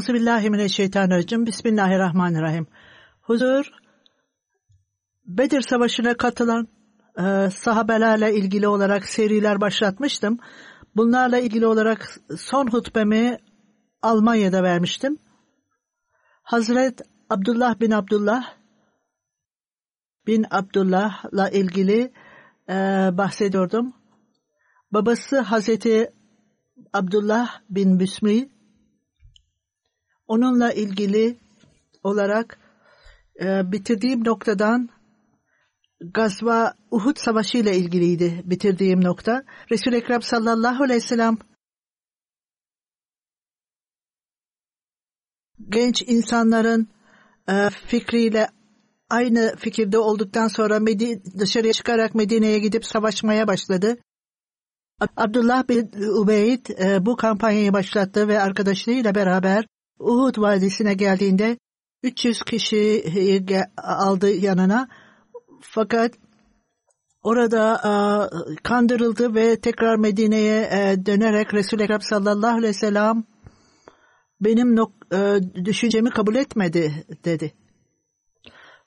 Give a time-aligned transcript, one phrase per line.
[0.00, 1.46] Euzubillahimineşşeytanirracim.
[1.46, 2.66] Bismillahirrahmanirrahim.
[3.20, 3.70] Huzur,
[5.26, 6.68] Bedir Savaşı'na katılan
[7.18, 10.38] e, sahabelerle ilgili olarak seriler başlatmıştım.
[10.96, 13.36] Bunlarla ilgili olarak son hutbemi
[14.02, 15.18] Almanya'da vermiştim.
[16.42, 18.54] Hazret Abdullah bin Abdullah
[20.26, 22.12] bin Abdullah'la ilgili
[22.68, 22.74] e,
[23.12, 23.92] bahsediyordum.
[24.92, 26.12] Babası Hazreti
[26.92, 28.59] Abdullah bin Müsmi
[30.30, 31.36] onunla ilgili
[32.02, 32.58] olarak
[33.40, 34.88] e, bitirdiğim noktadan
[36.00, 39.44] Gazva Uhud Savaşı ile ilgiliydi bitirdiğim nokta.
[39.70, 41.38] Resul-i Ekrem sallallahu aleyhi ve sellem
[45.68, 46.88] genç insanların
[47.48, 48.48] e, fikriyle
[49.10, 53.98] aynı fikirde olduktan sonra Medine, dışarıya çıkarak Medine'ye gidip savaşmaya başladı.
[55.16, 55.90] Abdullah bin
[56.22, 59.66] Ubeyd e, bu kampanyayı başlattı ve arkadaşlarıyla beraber
[60.00, 61.58] Uhud Vadisi'ne geldiğinde
[62.02, 63.04] 300 kişi
[63.76, 64.88] aldı yanına.
[65.60, 66.14] Fakat
[67.22, 67.92] orada e,
[68.62, 73.24] kandırıldı ve tekrar Medine'ye e, dönerek Resul-i Ekrem sallallahu aleyhi ve sellem
[74.40, 74.78] benim
[75.12, 77.54] e, düşüncemi kabul etmedi dedi.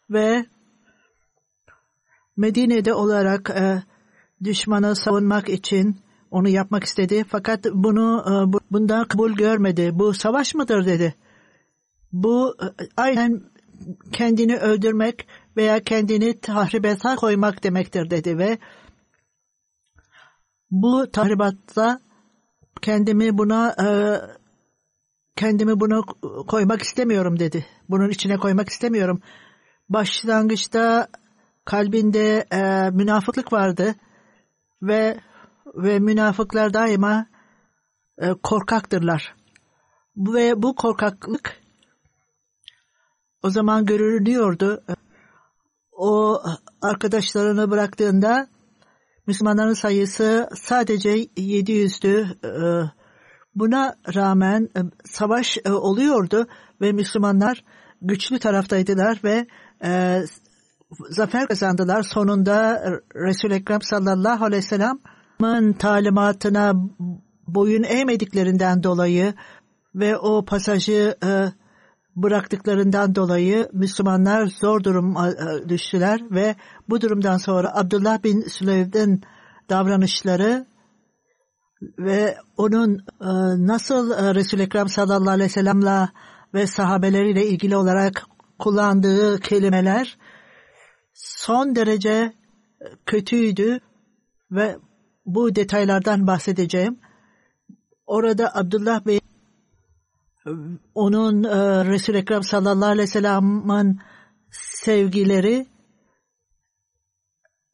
[0.09, 0.45] Ve
[2.38, 3.84] Medine'de olarak e,
[4.44, 5.97] düşmanı savunmak için
[6.34, 7.24] onu yapmak istedi.
[7.28, 8.34] Fakat bunu e,
[8.72, 9.90] bundan kabul görmedi.
[9.94, 11.16] Bu savaş mıdır dedi.
[12.12, 12.66] Bu e,
[12.98, 13.42] aynen
[14.12, 15.28] kendini öldürmek
[15.58, 18.58] veya kendini tahribata koymak demektir dedi ve
[20.72, 22.00] bu tahribatta
[22.82, 23.88] kendimi buna e,
[25.36, 26.06] kendimi bunu
[26.48, 27.66] koymak istemiyorum dedi.
[27.90, 29.22] Bunun içine koymak istemiyorum.
[29.90, 31.08] Başlangıçta
[31.66, 32.46] kalbinde
[32.92, 33.96] münafıklık vardı
[34.82, 35.20] ve
[35.74, 37.26] ve münafıklar daima
[38.18, 39.36] e, korkaktırlar.
[40.18, 41.62] Ve bu korkaklık
[43.44, 44.84] o zaman görülüyordu.
[45.92, 46.42] O
[46.82, 48.48] arkadaşlarını bıraktığında
[49.28, 52.38] Müslümanların sayısı sadece 700'dü.
[52.46, 52.92] E,
[53.56, 56.48] buna rağmen e, savaş e, oluyordu
[56.82, 57.64] ve Müslümanlar
[58.02, 59.48] güçlü taraftaydılar ve
[61.10, 62.04] zafer kazandılar.
[62.04, 62.84] Sonunda
[63.16, 64.68] Resul-i Ekrem sallallahu aleyhi ve
[65.44, 66.74] sellem'in talimatına
[67.48, 69.34] boyun eğmediklerinden dolayı
[69.96, 71.52] ve o pasajı e,
[72.16, 76.56] bıraktıklarından dolayı Müslümanlar zor durum e, düştüler ve
[76.90, 79.22] bu durumdan sonra Abdullah bin Süleym'in
[79.70, 80.66] davranışları
[82.00, 83.31] ve onun e,
[83.68, 86.10] nasıl e, Resul-i Ekrem sallallahu aleyhi ve sellem'le
[86.54, 88.24] ve sahabeleriyle ilgili olarak
[88.60, 90.18] kullandığı kelimeler
[91.13, 92.34] son derece
[93.06, 93.80] kötüydü
[94.51, 94.78] ve
[95.25, 97.00] bu detaylardan bahsedeceğim.
[98.06, 99.20] Orada Abdullah Bey
[100.96, 104.00] onun e, Resul-i Ekrem sallallahu aleyhi ve sellem'in
[104.52, 105.68] sevgileri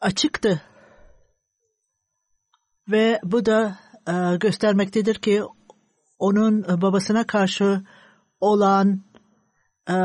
[0.02, 0.62] açıktı.
[2.88, 5.44] Ve bu da e, göstermektedir ki
[6.20, 7.82] onun babasına karşı
[8.40, 9.04] olan
[9.88, 9.96] e,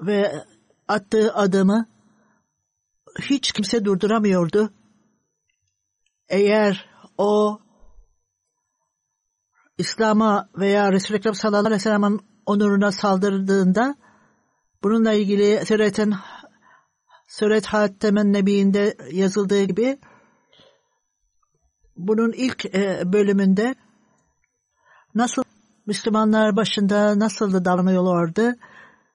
[0.00, 0.44] ve
[0.88, 1.86] attığı adımı
[3.22, 4.72] hiç kimse durduramıyordu.
[6.28, 7.60] Eğer o
[9.78, 13.94] İslam'a veya Resulü Ekrem sallallahu aleyhi ve sellem'in onuruna saldırdığında
[14.82, 16.14] bununla ilgili Siret'in
[17.28, 19.98] Suret Hatem'in Nebi'inde yazıldığı gibi
[21.96, 23.74] bunun ilk e, bölümünde
[25.14, 25.42] nasıl
[25.86, 28.56] Müslümanlar başında nasıl davranıyorlardı?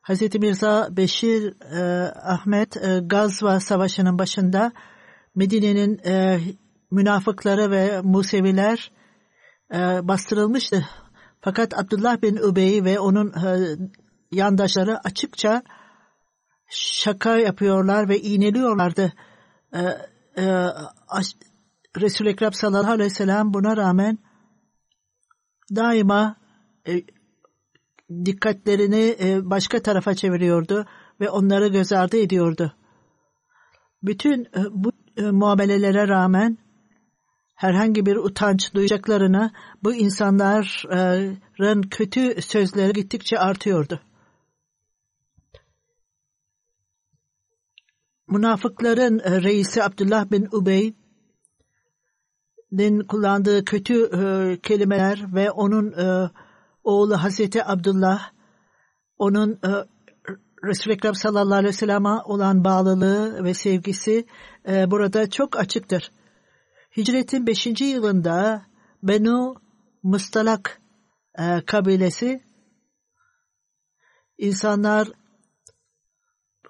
[0.04, 0.36] Hz.
[0.36, 4.72] Mirza Beşir e, Ahmet e, Gazva Savaşı'nın başında
[5.36, 6.40] Medine'nin e,
[6.92, 8.92] münafıkları ve Museviler
[9.74, 9.78] e,
[10.08, 10.86] bastırılmıştı.
[11.42, 13.78] Fakat Abdullah bin Übey ve onun e,
[14.32, 15.64] yandaşları açıkça
[16.70, 19.14] şaka yapıyorlar ve iğneliyorlardı.
[19.74, 19.82] E,
[22.02, 24.18] Resul-i Ekrem sallallahu aleyhi ve sellem buna rağmen
[25.76, 26.36] daima
[28.26, 30.86] dikkatlerini başka tarafa çeviriyordu
[31.20, 32.74] ve onları göz ardı ediyordu.
[34.04, 34.92] Bütün bu
[35.32, 36.58] muamelelere rağmen
[37.62, 39.52] herhangi bir utanç duyacaklarına
[39.84, 44.00] bu insanların kötü sözleri gittikçe artıyordu.
[48.28, 50.94] Münafıkların e, reisi Abdullah bin Ubey'nin
[53.08, 56.30] kullandığı kötü e, kelimeler ve onun e,
[56.84, 58.32] oğlu Hazreti Abdullah
[59.18, 59.60] onun
[60.64, 64.26] Resul-i Ekrem sallallahu aleyhi ve sellem'e olan bağlılığı ve sevgisi
[64.68, 66.12] burada çok açıktır.
[66.98, 67.82] Hicretin 5.
[67.82, 68.66] yılında
[69.04, 69.56] Benu
[70.04, 70.82] Mustalak
[71.40, 72.44] e, kabilesi
[74.38, 75.08] insanlar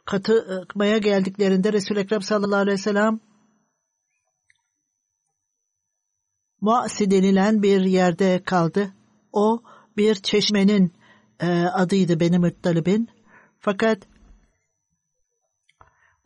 [0.05, 3.19] katılmaya geldiklerinde Resul-i Ekrem sallallahu aleyhi ve sellem
[6.61, 8.93] Muasi denilen bir yerde kaldı.
[9.31, 9.63] O
[9.97, 10.93] bir çeşmenin
[11.39, 13.09] e, adıydı benim Muttalib'in.
[13.59, 14.07] Fakat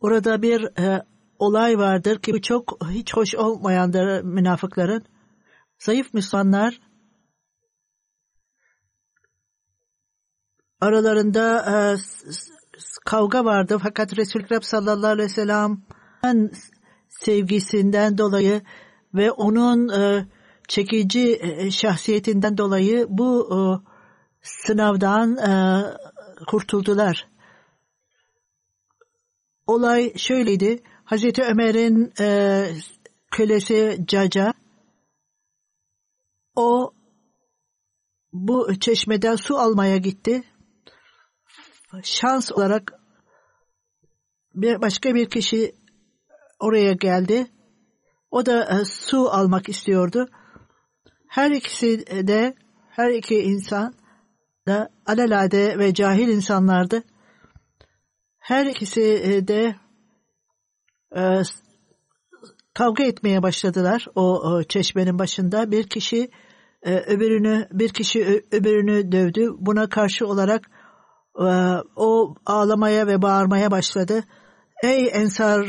[0.00, 1.06] orada bir e,
[1.38, 5.04] olay vardır ki bu çok hiç hoş olmayandır münafıkların.
[5.78, 6.80] Zayıf Müslümanlar
[10.80, 11.74] aralarında e,
[13.04, 15.82] kavga vardı fakat Resul-i Ekrem sallallahu aleyhi ve sellem
[17.08, 18.62] sevgisinden dolayı
[19.14, 20.26] ve onun e,
[20.68, 23.58] çekici e, şahsiyetinden dolayı bu e,
[24.42, 25.50] sınavdan e,
[26.46, 27.28] kurtuldular.
[29.66, 30.82] Olay şöyleydi.
[31.06, 32.68] Hazreti Ömer'in e,
[33.30, 34.54] kölesi Caca
[36.54, 36.94] o
[38.32, 40.42] bu çeşmeden su almaya gitti.
[42.02, 42.92] Şans olarak
[44.54, 45.74] bir başka bir kişi
[46.60, 47.46] oraya geldi.
[48.30, 50.28] O da e, su almak istiyordu.
[51.28, 52.54] Her ikisi de
[52.90, 53.94] her iki insan
[54.66, 57.02] da alelade ve cahil insanlardı.
[58.38, 59.02] Her ikisi
[59.48, 59.85] de
[61.16, 61.42] e,
[62.74, 65.70] kavga etmeye başladılar o, o çeşmenin başında.
[65.70, 66.30] Bir kişi
[66.82, 69.50] e, öbürünü bir kişi öbürünü dövdü.
[69.58, 70.70] Buna karşı olarak
[71.38, 71.48] e,
[71.96, 74.24] o ağlamaya ve bağırmaya başladı.
[74.82, 75.66] Ey Ensar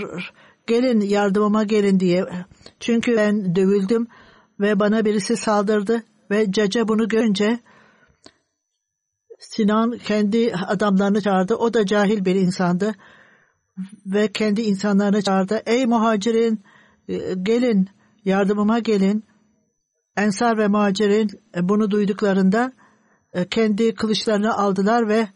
[0.67, 2.25] gelin yardımıma gelin diye.
[2.79, 4.07] Çünkü ben dövüldüm
[4.59, 7.59] ve bana birisi saldırdı ve Caca bunu görünce
[9.39, 11.55] Sinan kendi adamlarını çağırdı.
[11.55, 12.95] O da cahil bir insandı
[14.05, 15.61] ve kendi insanlarını çağırdı.
[15.65, 16.63] Ey muhacirin
[17.07, 17.89] e, gelin
[18.25, 19.25] yardımıma gelin.
[20.17, 22.71] Ensar ve muhacirin e, bunu duyduklarında
[23.33, 25.27] e, kendi kılıçlarını aldılar ve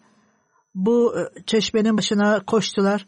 [0.76, 1.16] bu
[1.46, 3.08] çeşmenin başına koştular.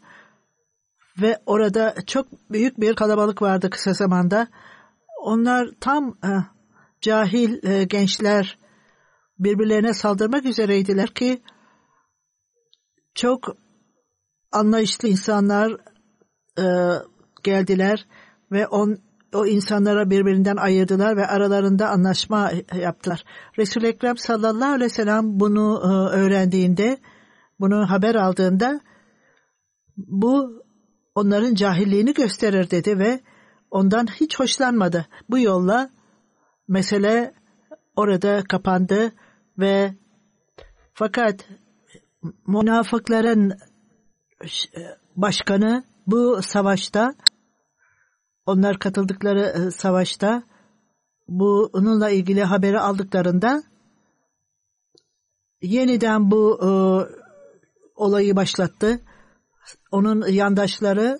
[1.20, 4.48] Ve orada çok büyük bir kalabalık vardı kısa zamanda.
[5.22, 6.14] Onlar tam
[7.00, 8.58] cahil gençler
[9.38, 11.42] birbirlerine saldırmak üzereydiler ki
[13.14, 13.56] çok
[14.54, 15.76] anlayışlı insanlar
[16.58, 16.64] e,
[17.42, 18.06] geldiler
[18.52, 18.98] ve on,
[19.34, 23.24] o insanlara birbirinden ayırdılar ve aralarında anlaşma yaptılar.
[23.58, 26.98] Resul-i Ekrem sallallahu aleyhi ve sellem bunu e, öğrendiğinde,
[27.60, 28.80] bunu haber aldığında
[29.96, 30.62] bu
[31.14, 33.20] onların cahilliğini gösterir dedi ve
[33.70, 35.06] ondan hiç hoşlanmadı.
[35.30, 35.90] Bu yolla
[36.68, 37.34] mesele
[37.96, 39.12] orada kapandı
[39.58, 39.94] ve
[40.94, 41.48] fakat
[42.46, 43.52] münafıkların
[45.16, 47.14] başkanı bu savaşta
[48.46, 50.42] onlar katıldıkları e, savaşta
[51.28, 53.62] bu onunla ilgili haberi aldıklarında
[55.62, 56.68] yeniden bu e,
[57.94, 59.00] olayı başlattı.
[59.90, 61.18] Onun yandaşları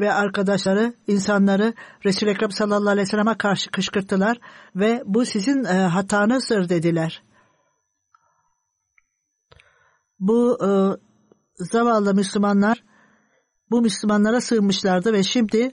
[0.00, 4.38] ve arkadaşları insanları Resul-i Ekrem sallallahu aleyhi ve sellem'e karşı kışkırttılar
[4.76, 7.22] ve bu sizin e, hatanızdır dediler.
[10.18, 10.68] Bu e,
[11.56, 12.84] zavallı Müslümanlar
[13.70, 15.72] bu Müslümanlara sığınmışlardı ve şimdi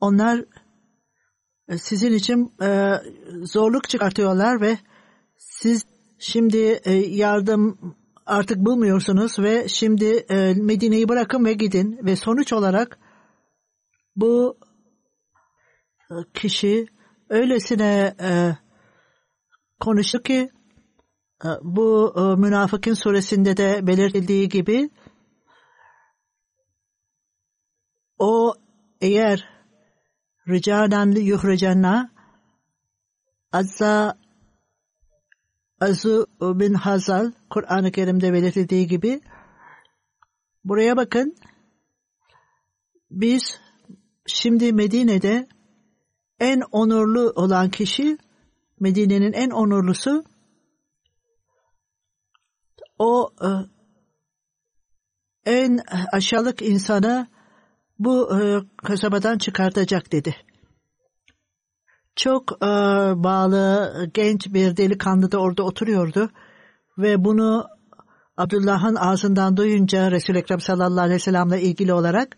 [0.00, 0.44] onlar
[1.68, 2.94] e, sizin için e,
[3.42, 4.78] zorluk çıkartıyorlar ve
[5.36, 5.86] siz
[6.18, 7.94] şimdi e, yardım
[8.26, 12.98] artık bulmuyorsunuz ve şimdi e, Medine'yi bırakın ve gidin ve sonuç olarak
[14.16, 14.58] bu
[16.10, 16.86] e, kişi
[17.28, 18.56] öylesine e,
[19.80, 20.50] konuştu ki
[21.62, 24.90] bu e, münafıkın suresinde de belirtildiği gibi
[28.18, 28.54] o
[29.00, 29.48] eğer
[30.48, 32.10] ricadan yuhricanna
[33.52, 34.18] azza
[35.80, 39.20] Azu bin Hazal Kur'an-ı Kerim'de belirtildiği gibi
[40.64, 41.36] buraya bakın
[43.10, 43.60] biz
[44.26, 45.48] şimdi Medine'de
[46.40, 48.18] en onurlu olan kişi
[48.80, 50.24] Medine'nin en onurlusu
[52.98, 53.48] o e,
[55.44, 55.80] en
[56.12, 57.26] aşağılık insanı
[57.98, 60.36] bu e, kasabadan çıkartacak dedi.
[62.16, 62.66] Çok e,
[63.24, 66.30] bağlı genç bir delikanlı da orada oturuyordu
[66.98, 67.68] ve bunu
[68.36, 72.36] Abdullah'ın ağzından duyunca Resul-i Ekrem sallallahu aleyhi ve sellem'le ilgili olarak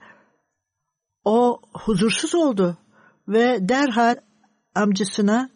[1.25, 2.79] o huzursuz oldu
[3.29, 4.17] ve derhal
[4.75, 5.51] amcasına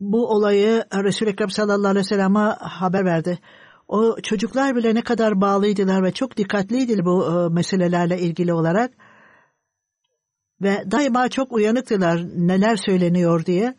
[0.00, 3.38] bu olayı Resul-i Ekrem sallallahu aleyhi ve sellem'e haber verdi.
[3.88, 8.92] O çocuklar bile ne kadar bağlıydılar ve çok dikkatliydi bu e, meselelerle ilgili olarak.
[10.62, 13.74] Ve daima çok uyanıktılar neler söyleniyor diye.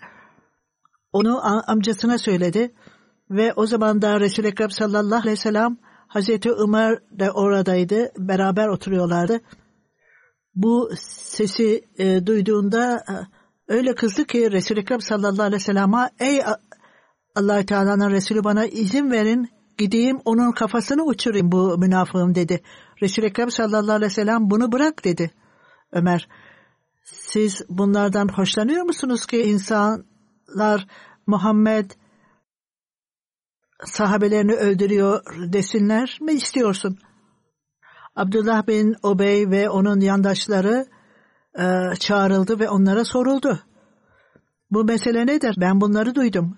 [1.12, 2.72] Onu amcasına söyledi.
[3.30, 8.12] Ve o zaman da Resul-i Ekrem sallallahu aleyhi ve sellem Hazreti Ömer de oradaydı.
[8.18, 9.40] Beraber oturuyorlardı.
[10.56, 13.14] Bu sesi e, duyduğunda e,
[13.70, 16.42] öyle kızdı ki Resul-i Ekrem sallallahu aleyhi ve sellem'e ey
[17.36, 22.62] allah Teala'nın Resulü bana izin verin gideyim onun kafasını uçurayım bu münafığım dedi.
[23.02, 25.32] Resul-i Ekrem sallallahu aleyhi ve sellem bunu bırak dedi.
[25.92, 26.28] Ömer
[27.04, 30.88] siz bunlardan hoşlanıyor musunuz ki insanlar
[31.28, 31.92] Muhammed
[33.86, 35.22] sahabelerini öldürüyor
[35.54, 36.98] desinler mi istiyorsun?
[38.16, 40.86] Abdullah bin Obey ve onun yandaşları
[41.58, 43.60] e, çağrıldı ve onlara soruldu.
[44.72, 45.56] Bu mesele nedir?
[45.58, 46.58] Ben bunları duydum.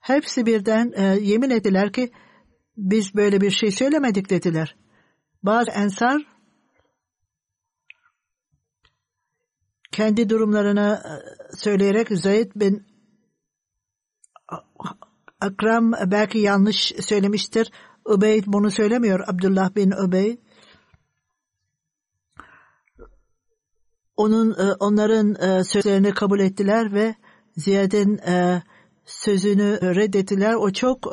[0.00, 2.12] Hepsi birden e, yemin ettiler ki
[2.76, 4.76] biz böyle bir şey söylemedik dediler.
[5.42, 6.22] Bazı ensar
[9.92, 10.28] kendi
[10.94, 12.86] e, söyleyerek Zeyd bin
[15.40, 17.70] Akram belki yanlış söylemiştir.
[18.16, 19.20] Übeyd bunu söylemiyor.
[19.28, 20.38] Abdullah bin Übeyd.
[24.16, 27.14] Onun e, onların e, sözlerini kabul ettiler ve
[27.56, 28.20] Ziyad'in
[29.04, 30.54] sözünü redettiler.
[30.54, 31.06] O çok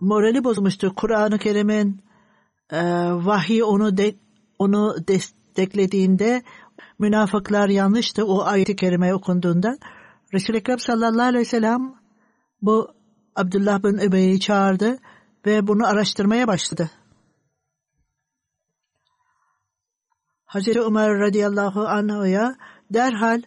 [0.00, 0.94] morali bozmuştu.
[0.94, 2.00] Kur'an-ı Kerim'in
[3.24, 4.14] vahiy onu de,
[4.58, 6.42] onu desteklediğinde
[6.98, 9.78] münafıklar yanlıştı o ayet-i kerime okunduğunda.
[10.34, 11.94] Resul-i Ekrem sallallahu aleyhi ve sellem
[12.62, 12.88] bu
[13.36, 14.98] Abdullah bin Übey'i çağırdı
[15.46, 16.90] ve bunu araştırmaya başladı.
[20.48, 22.56] Hazreti Ömer radıyallahu anh'a
[22.90, 23.42] derhal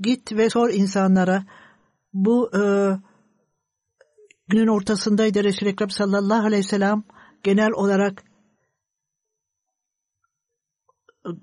[0.00, 1.44] git ve sor insanlara
[2.12, 2.62] bu e,
[4.48, 7.02] günün ortasındaydı Resul-i Ekrem sallallahu aleyhi ve sellem
[7.42, 8.22] genel olarak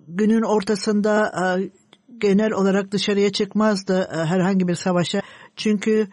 [0.08, 1.72] günün ortasında e,
[2.18, 5.22] genel olarak dışarıya çıkmazdı e, herhangi bir savaşa.
[5.56, 6.08] Çünkü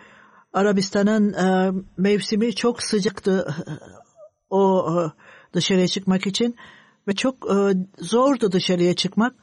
[0.52, 3.54] Arabistan'ın e, mevsimi çok sıcaktı
[4.50, 4.86] o
[5.52, 6.56] dışarıya çıkmak için
[7.08, 7.46] ve çok
[7.98, 9.34] zordu dışarıya çıkmak.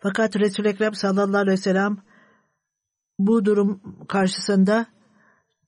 [0.00, 1.96] Fakat Resul-i Ekrem sallallahu aleyhi ve sellem
[3.18, 4.86] bu durum karşısında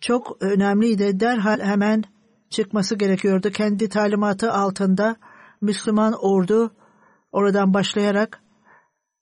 [0.01, 1.21] çok önemliydi.
[1.21, 2.05] Derhal hemen
[2.51, 3.51] çıkması gerekiyordu.
[3.51, 5.17] Kendi talimatı altında
[5.61, 6.77] Müslüman ordu
[7.33, 8.43] oradan başlayarak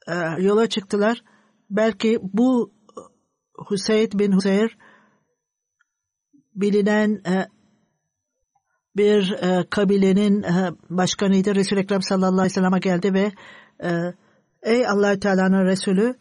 [0.09, 1.23] e, yola çıktılar.
[1.71, 2.73] Belki bu
[3.71, 4.79] Hüseyin bin Hüseyr
[6.55, 7.49] bilinen e,
[8.99, 11.55] bir e, kabilenin e, başkanıydı.
[11.55, 13.33] Resul-i Ekrem sallallahu aleyhi ve sellem'e geldi ve
[13.83, 14.15] e,
[14.63, 16.15] ey allah Teala'nın Resulü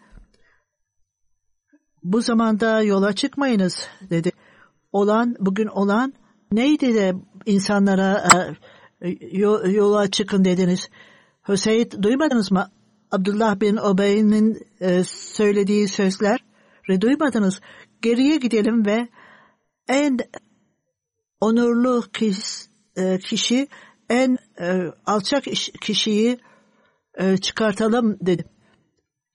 [2.04, 4.32] bu zamanda yola çıkmayınız dedi.
[4.92, 6.14] Olan bugün olan
[6.52, 7.14] neydi de
[7.46, 8.28] insanlara
[9.02, 9.10] e,
[9.70, 10.90] yola çıkın dediniz.
[11.48, 12.72] Hüseyin duymadınız mı?
[13.12, 16.40] Abdullah bin Obey'nin e, söylediği sözler
[17.02, 17.60] duymadınız.
[18.02, 19.08] Geriye gidelim ve
[19.88, 20.18] en
[21.42, 22.67] onurlu e,
[23.20, 23.68] kişi,
[24.10, 25.44] en e, alçak
[25.82, 26.40] kişiyi
[27.14, 28.46] e, çıkartalım dedi.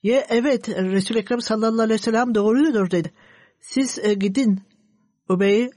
[0.02, 3.12] Ye evet Resul-i Ekrem sallallahu aleyhi ve sellem doğrudur dedi.
[3.60, 4.60] Siz e, gidin
[5.28, 5.70] Ubey'i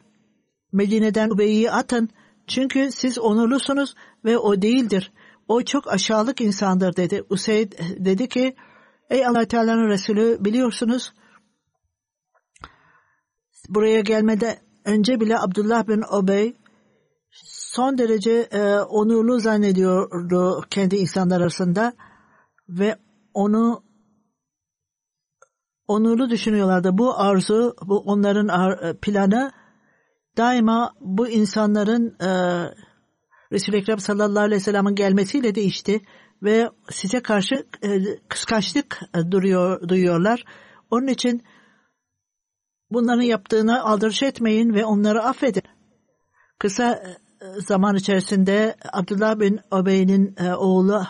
[0.72, 2.10] Medine'den Ubey'i atın.
[2.48, 5.12] Çünkü siz onurlusunuz ve o değildir.
[5.48, 7.24] O çok aşağılık insandır dedi.
[7.30, 8.56] Useyd dedi ki
[9.10, 11.14] ey Allah Teala'nın Resulü biliyorsunuz
[13.70, 16.56] buraya gelmede önce bile Abdullah bin Obey
[17.76, 21.94] son derece e, onurlu zannediyordu kendi insanlar arasında
[22.70, 22.96] ve
[23.34, 23.84] onu
[25.88, 26.98] onurlu düşünüyorlardı.
[26.98, 29.52] Bu arzu, bu onların ar- planı
[30.38, 32.30] daima bu insanların e,
[33.52, 36.02] Resul-i Ekrem sallallahu aleyhi ve sellem'in gelmesiyle değişti
[36.44, 40.46] ve size karşı e, kıskançlık e, duruyor, duyuyorlar.
[40.92, 41.44] Onun için
[42.92, 45.64] bunların yaptığını aldırış etmeyin ve onları affedin.
[46.60, 47.25] Kısa e,
[47.68, 51.04] zaman içerisinde Abdullah bin Obey'nin e, oğlu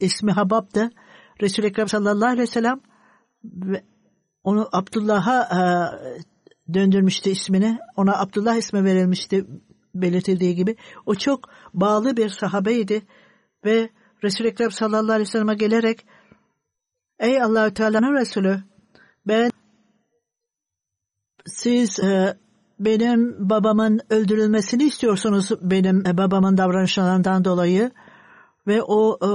[0.00, 0.90] ismi Habab'dı.
[1.42, 2.80] Resul-i Ekrem sallallahu aleyhi ve sellem
[4.44, 7.78] onu Abdullah'a e, döndürmüştü ismini.
[7.96, 9.46] Ona Abdullah ismi verilmişti
[9.94, 10.76] belirtildiği gibi.
[11.06, 13.02] O çok bağlı bir sahabeydi
[13.64, 13.90] ve
[14.24, 16.06] Resul-i Ekrem sallallahu aleyhi ve sellem'e gelerek
[17.18, 18.62] Ey Allahü Teala'nın Resulü
[19.26, 19.50] ben
[21.46, 22.38] siz e,
[22.80, 27.90] benim babamın öldürülmesini istiyorsunuz benim e, babamın davranışlarından dolayı
[28.66, 29.28] ve o e,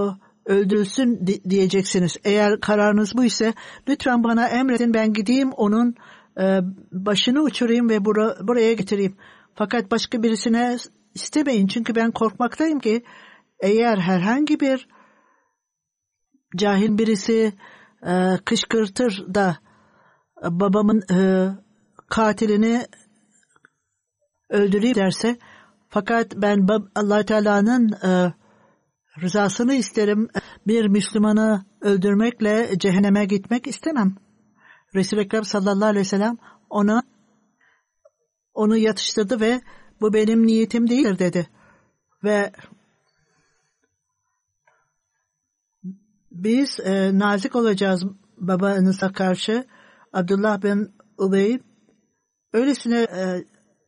[0.53, 2.17] öldürülsün diyeceksiniz.
[2.23, 3.53] Eğer kararınız bu ise
[3.87, 5.95] lütfen bana emredin ben gideyim onun
[6.39, 6.59] e,
[6.91, 9.17] başını uçurayım ve bura, buraya getireyim.
[9.55, 10.77] Fakat başka birisine
[11.13, 13.03] istemeyin çünkü ben korkmaktayım ki
[13.59, 14.87] eğer herhangi bir
[16.55, 17.53] cahil birisi
[18.45, 19.57] kışkırtır da
[20.43, 21.03] babamın
[22.09, 22.85] katilini
[24.53, 25.37] öldüreyim derse
[25.89, 28.33] fakat ben allah Teala'nın e,
[29.21, 30.29] rızasını isterim.
[30.67, 34.15] Bir Müslümanı öldürmekle cehenneme gitmek istemem.
[34.95, 36.37] Resul-i Ekrem sallallahu aleyhi ve sellem
[36.69, 37.03] ona
[38.53, 39.61] onu yatıştırdı ve
[40.01, 41.49] bu benim niyetim değildir dedi.
[42.23, 42.51] Ve
[46.31, 48.03] biz e, nazik olacağız
[48.37, 49.65] babanıza karşı.
[50.13, 51.59] Abdullah bin Ubey
[52.53, 53.43] öylesine e,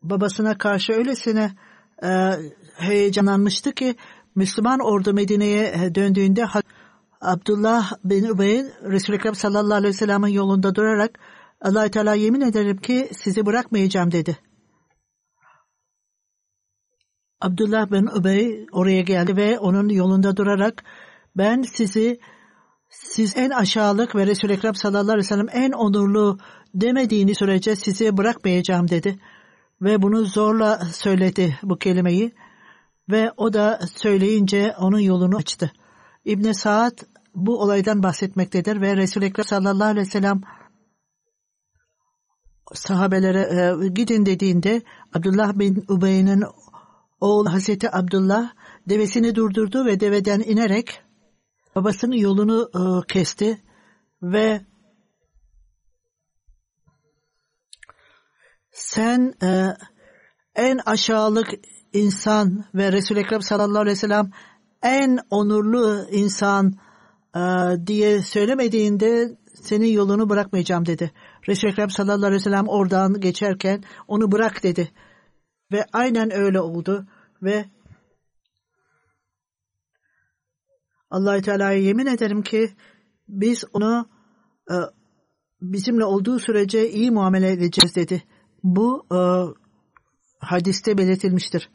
[0.10, 1.52] babasına karşı öylesine
[2.04, 2.32] e,
[2.78, 3.96] heyecanlanmıştı ki
[4.36, 6.46] Müslüman ordu Medine'ye e, döndüğünde
[7.22, 11.20] Abdullah bin Ubey Resulü Ekrem sallallahu aleyhi ve sellem'in yolunda durarak
[11.62, 14.38] allah Teala yemin ederim ki sizi bırakmayacağım dedi.
[17.42, 20.84] Abdullah bin Ubey oraya geldi ve onun yolunda durarak
[21.38, 22.20] ben sizi
[22.90, 26.38] siz en aşağılık ve Resul-i Ekrem sallallahu aleyhi ve sellem en onurlu
[26.74, 29.20] demediğini sürece sizi bırakmayacağım dedi.
[29.82, 32.32] Ve bunu zorla söyledi bu kelimeyi.
[33.10, 35.72] Ve o da söyleyince onun yolunu açtı.
[36.26, 36.98] İbn Saad
[37.36, 40.42] bu olaydan bahsetmektedir ve Resul-i Ekrem sallallahu aleyhi ve sellem
[42.74, 44.82] sahabelere e, gidin dediğinde
[45.14, 46.44] Abdullah bin Ubey'nin
[47.22, 48.52] oğlu Hazreti Abdullah
[48.90, 51.02] devesini durdurdu ve deveden inerek
[51.76, 53.62] babasının yolunu e, kesti
[54.22, 54.62] ve
[58.76, 59.78] sen e,
[60.56, 61.48] en aşağılık
[61.94, 64.32] insan ve Resul-i Ekrem sallallahu aleyhi ve sellem
[64.84, 66.74] en onurlu insan
[67.36, 67.42] e,
[67.88, 71.12] diye söylemediğinde senin yolunu bırakmayacağım dedi.
[71.48, 74.92] Resul-i Ekrem sallallahu aleyhi ve sellem oradan geçerken onu bırak dedi.
[75.72, 77.08] Ve aynen öyle oldu
[77.42, 77.66] ve
[81.10, 82.70] allah Teala'ya yemin ederim ki
[83.28, 84.10] biz onu
[84.72, 84.76] e,
[85.62, 88.24] bizimle olduğu sürece iyi muamele edeceğiz dedi.
[88.66, 89.20] Bu e,
[90.40, 91.70] hadiste belirtilmiştir.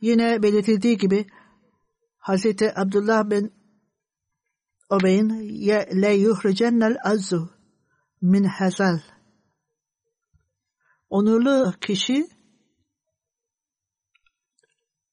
[0.00, 1.26] Yine belirtildiği gibi
[2.18, 3.52] Hazreti Abdullah bin
[4.90, 5.28] Obey'in
[6.02, 7.50] le yuhricennel azzu
[8.22, 8.98] min hazal
[11.10, 12.28] onurlu kişi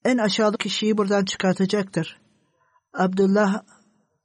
[0.04, 2.20] en aşağılık kişiyi buradan çıkartacaktır.
[2.92, 3.62] Abdullah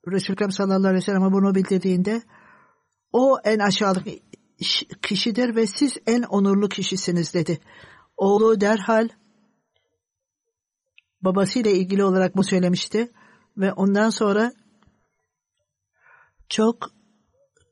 [0.08, 2.22] Resulü sallallahu aleyhi ve sellem'e bunu bildirdiğinde
[3.12, 4.08] o en aşağılık
[5.02, 7.60] kişidir ve siz en onurlu kişisiniz dedi.
[8.18, 9.10] Oğlu derhal
[11.22, 13.12] babasıyla ilgili olarak bu söylemişti
[13.58, 14.52] ve ondan sonra
[16.50, 16.92] çok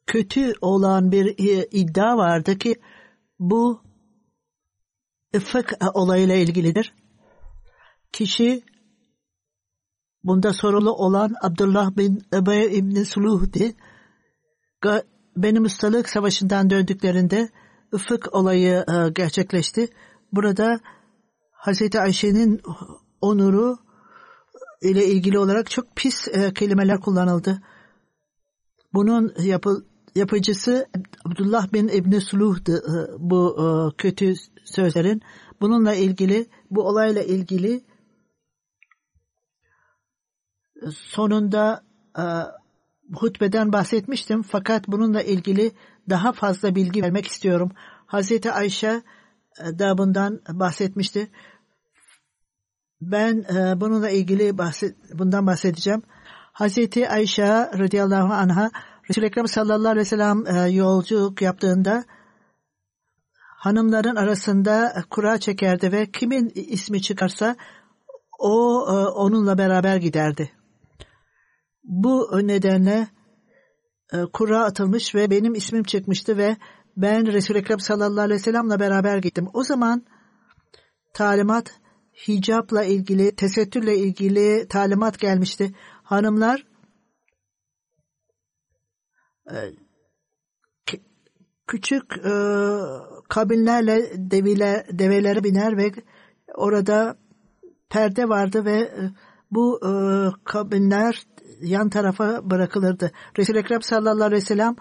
[0.07, 1.35] kötü olan bir
[1.71, 2.75] iddia vardı ki
[3.39, 3.81] bu
[5.35, 6.93] ıfık olayıyla ilgilidir.
[8.11, 8.63] Kişi
[10.23, 13.75] bunda sorumlu olan Abdullah bin Ebey İbni Suluh'di.
[15.43, 17.49] Benim ustalık savaşından döndüklerinde
[17.93, 19.87] ıfık olayı e, gerçekleşti.
[20.31, 20.79] Burada
[21.51, 22.61] Hazreti Ayşe'nin
[23.21, 23.77] onuru
[24.81, 27.61] ile ilgili olarak çok pis e, kelimeler kullanıldı.
[28.93, 30.87] Bunun yapı, yapıcısı
[31.25, 33.55] Abdullah bin İbni Suluh'du e, bu
[33.97, 34.33] kötü
[34.65, 35.21] sözlerin.
[35.61, 37.85] Bununla ilgili, bu olayla ilgili
[40.91, 41.83] sonunda
[43.13, 45.71] hutbeden bahsetmiştim fakat bununla ilgili
[46.09, 47.71] daha fazla bilgi vermek istiyorum.
[48.05, 49.01] Hazreti Ayşe
[49.59, 51.31] e, da bundan bahsetmişti.
[53.01, 56.01] Ben e, bununla ilgili bahset, bundan bahsedeceğim.
[56.51, 57.47] Hazreti Ayşe
[57.79, 58.71] radıyallahu anha
[59.09, 62.03] Resul-i Ekrem sallallahu aleyhi ve sellem e, yolculuk yaptığında
[63.57, 67.55] hanımların arasında kura çekerdi ve kimin ismi çıkarsa
[68.39, 68.81] o
[69.15, 70.58] onunla beraber giderdi.
[71.89, 73.07] Bu nedenle
[74.13, 76.57] e, kura atılmış ve benim ismim çıkmıştı ve
[76.97, 79.47] ben Resul-i Ekrem sallallahu aleyhi ve sellemle beraber gittim.
[79.53, 80.05] O zaman
[81.13, 81.79] talimat
[82.27, 85.71] hicapla ilgili, tesettürle ilgili talimat gelmişti.
[86.03, 86.65] Hanımlar
[89.51, 89.55] e,
[91.67, 92.33] küçük e,
[93.29, 95.91] kabinlerle devile, develere biner ve
[96.55, 97.17] orada
[97.89, 99.11] perde vardı ve e,
[99.51, 99.91] bu e,
[100.43, 101.25] kabinler
[101.61, 103.11] yan tarafa bırakılırdı.
[103.37, 104.75] Resul-i Ekrem sallallahu aleyhi ve sellem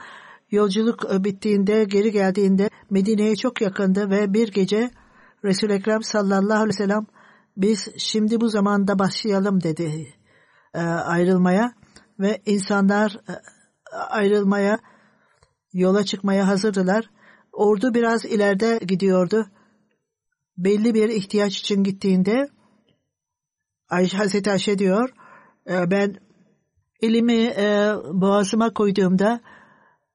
[0.51, 4.91] yolculuk bittiğinde geri geldiğinde Medine'ye çok yakındı ve bir gece
[5.45, 7.07] Resul-i Ekrem sallallahu aleyhi ve sellem
[7.57, 10.15] biz şimdi bu zamanda başlayalım dedi
[10.75, 11.73] e, ayrılmaya
[12.19, 13.33] ve insanlar e,
[13.97, 14.79] ayrılmaya
[15.73, 17.11] yola çıkmaya hazırdılar.
[17.53, 19.47] Ordu biraz ileride gidiyordu.
[20.57, 22.49] Belli bir ihtiyaç için gittiğinde
[23.89, 25.11] Ayşe, Hazreti Ayşe diyor
[25.71, 26.17] e, ben
[27.01, 29.41] elimi e, boğazıma koyduğumda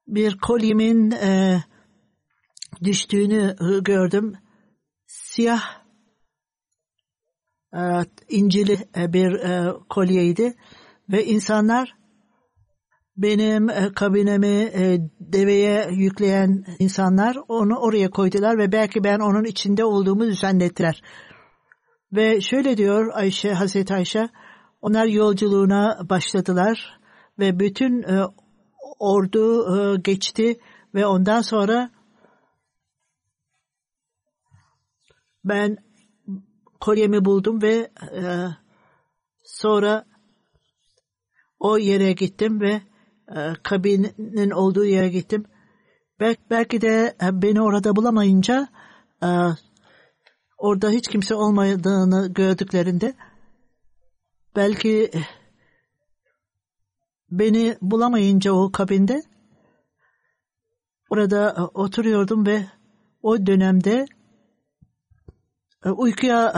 [0.08, 1.63] bir kolyemin e,
[2.84, 4.34] düştüğünü gördüm.
[5.08, 5.84] Siyah
[7.74, 7.82] e,
[8.30, 10.56] incili e, bir e, kolyeydi
[11.10, 11.96] ve insanlar
[13.17, 19.86] benim e, kabinemi e, deveye yükleyen insanlar onu oraya koydular ve belki ben onun içinde
[19.86, 21.02] olduğumu zannettiler.
[22.12, 24.30] Ve şöyle diyor Ayşe, Hazreti Ayşe,
[24.84, 27.00] onlar yolculuğuna başladılar
[27.39, 28.24] ve bütün e,
[29.00, 30.60] ordu e, geçti
[30.96, 31.89] ve ondan sonra
[35.43, 35.78] ben
[36.80, 38.24] kolyemi buldum ve e,
[39.43, 40.06] sonra
[41.60, 42.82] o yere gittim ve
[43.36, 45.46] e, kabinin olduğu yere gittim.
[46.19, 48.67] Belki, belki de e, beni orada bulamayınca
[49.24, 49.28] e,
[50.58, 53.13] orada hiç kimse olmadığını gördüklerinde
[54.55, 55.11] belki
[57.31, 59.23] beni bulamayınca o kabinde
[61.09, 62.65] orada oturuyordum ve
[63.21, 64.05] o dönemde
[65.85, 66.53] uykuya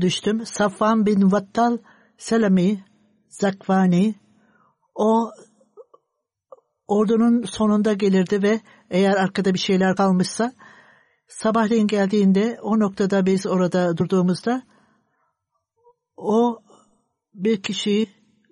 [0.00, 0.46] düştüm.
[0.46, 1.78] Safvan bin Vattal
[2.18, 2.84] Selami
[3.28, 4.14] Zakvani
[4.94, 5.30] o
[6.86, 8.60] ordunun sonunda gelirdi ve
[8.90, 10.52] eğer arkada bir şeyler kalmışsa
[11.28, 14.62] sabahleyin geldiğinde o noktada biz orada durduğumuzda
[16.16, 16.63] o
[17.34, 18.06] bir kişi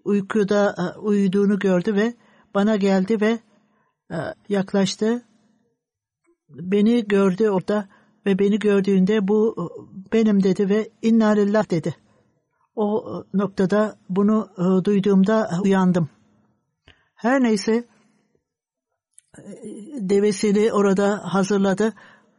[0.05, 2.15] uykuda e, uyuduğunu gördü ve
[2.55, 3.39] bana geldi ve
[4.11, 4.17] e,
[4.49, 5.23] yaklaştı.
[6.49, 7.89] Beni gördü orada
[8.27, 9.65] ve beni gördüğünde bu e,
[10.13, 11.97] benim dedi ve inna lillah dedi.
[12.75, 14.49] O noktada bunu
[14.85, 16.09] duyduğumda uyandım.
[17.15, 17.85] Her neyse
[20.01, 21.93] devesini orada hazırladı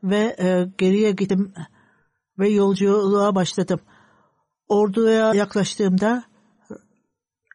[0.04, 0.36] ve
[0.78, 1.54] geriye gittim
[2.40, 3.80] ve yolculuğa başladım.
[4.68, 6.24] Orduya yaklaştığımda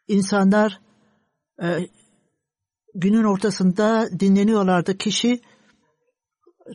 [0.09, 0.81] insanlar
[1.63, 1.67] e,
[2.95, 4.99] günün ortasında dinleniyorlardı.
[4.99, 5.41] Kişi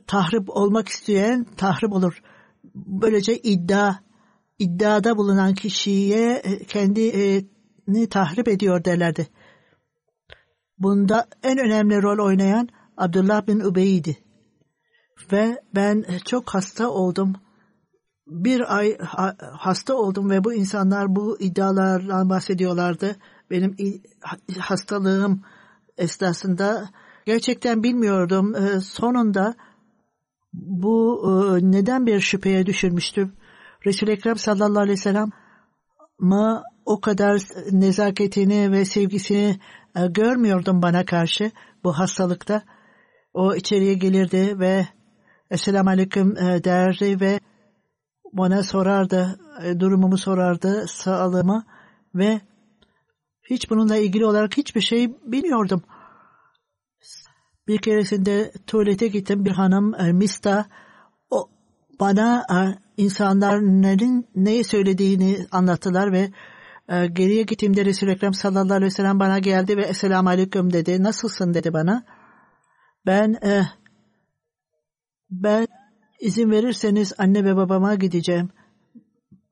[0.07, 2.21] tahrip olmak isteyen tahrip olur.
[2.75, 3.95] Böylece iddia
[4.59, 9.27] iddiada bulunan kişiye e, kendini tahrip ediyor derlerdi.
[10.77, 14.17] Bunda en önemli rol oynayan Abdullah bin Ubey'di.
[15.31, 17.33] Ve ben çok hasta oldum.
[18.33, 18.97] Bir ay
[19.57, 23.15] hasta oldum ve bu insanlar bu iddialardan bahsediyorlardı.
[23.49, 23.75] Benim
[24.59, 25.41] hastalığım
[25.97, 26.89] esnasında
[27.25, 28.55] gerçekten bilmiyordum.
[28.55, 29.55] Ee, sonunda
[30.53, 33.33] bu e, neden bir şüpheye düşürmüştüm.
[33.85, 35.29] Resul-i Ekrem sallallahu aleyhi ve sellem
[36.19, 37.41] ma o kadar
[37.71, 39.59] nezaketini ve sevgisini
[39.95, 41.51] e, görmüyordum bana karşı
[41.83, 42.63] bu hastalıkta.
[43.33, 44.87] O içeriye gelirdi ve
[45.51, 47.39] Esselamu Aleyküm e, derdi ve
[48.33, 51.65] bana sorardı, e, durumumu sorardı, sağlığımı
[52.15, 52.41] ve
[53.49, 55.83] hiç bununla ilgili olarak hiçbir şey bilmiyordum.
[57.67, 60.65] Bir keresinde tuvalete gittim bir hanım Mista
[61.29, 61.49] o
[61.99, 62.45] bana
[62.97, 66.29] insanların neyi söylediğini anlattılar ve
[66.89, 71.03] e, geriye gittiğimde Resul-i Ekrem sallallahu aleyhi ve sellem bana geldi ve Esselamu Aleyküm dedi.
[71.03, 72.05] Nasılsın dedi bana.
[73.05, 73.63] Ben e,
[75.29, 75.67] ben
[76.23, 78.49] izin verirseniz anne ve babama gideceğim.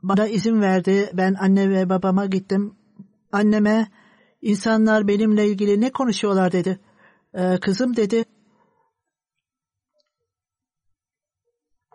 [0.03, 1.09] Bana izin verdi.
[1.13, 2.75] Ben anne ve babama gittim.
[3.31, 3.91] Anneme
[4.41, 6.79] insanlar benimle ilgili ne konuşuyorlar dedi.
[7.33, 8.25] E, kızım dedi.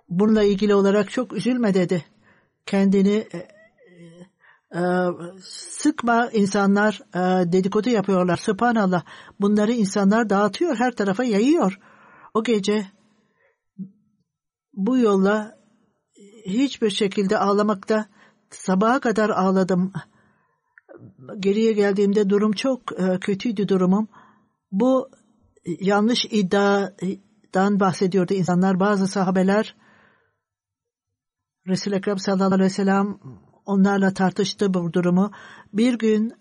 [0.08, 2.04] bununla ilgili olarak çok üzülme dedi.
[2.66, 3.38] Kendini e,
[4.78, 4.82] e,
[5.70, 8.36] sıkma insanlar e, dedikodu yapıyorlar.
[8.36, 9.02] Subhanallah.
[9.40, 10.76] Bunları insanlar dağıtıyor.
[10.76, 11.80] Her tarafa yayıyor.
[12.34, 12.86] O gece
[14.76, 15.58] bu yolla
[16.46, 18.06] hiçbir şekilde ağlamakta
[18.50, 19.92] sabaha kadar ağladım.
[21.38, 24.08] Geriye geldiğimde durum çok e, kötüydü durumum.
[24.72, 25.10] Bu
[25.80, 28.80] yanlış iddiadan bahsediyordu insanlar.
[28.80, 29.76] Bazı sahabeler
[31.66, 33.18] Resul-i Ekrem sallallahu aleyhi ve sellem
[33.66, 35.30] onlarla tartıştı bu durumu.
[35.72, 36.34] Bir gün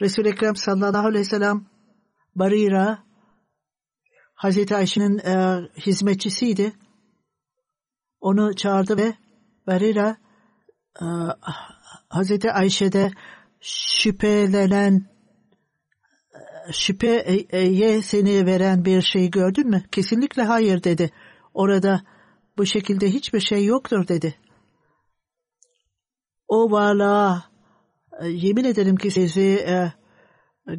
[0.00, 1.66] Resul-i Ekrem sallallahu aleyhi ve sellem
[2.34, 3.11] Barira
[4.42, 6.72] Hazreti Ayşe'nin e, hizmetçisiydi.
[8.20, 9.14] Onu çağırdı ve
[9.66, 10.16] Barira
[11.00, 11.06] e,
[12.08, 13.10] Hazreti Ayşe'de
[13.60, 15.06] şüphelenen
[16.72, 19.82] şüpheye seni veren bir şey gördün mü?
[19.92, 21.10] Kesinlikle hayır dedi.
[21.54, 22.02] Orada
[22.58, 24.34] bu şekilde hiçbir şey yoktur dedi.
[26.48, 27.44] O varlığa
[28.20, 29.92] e, yemin ederim ki sizi e,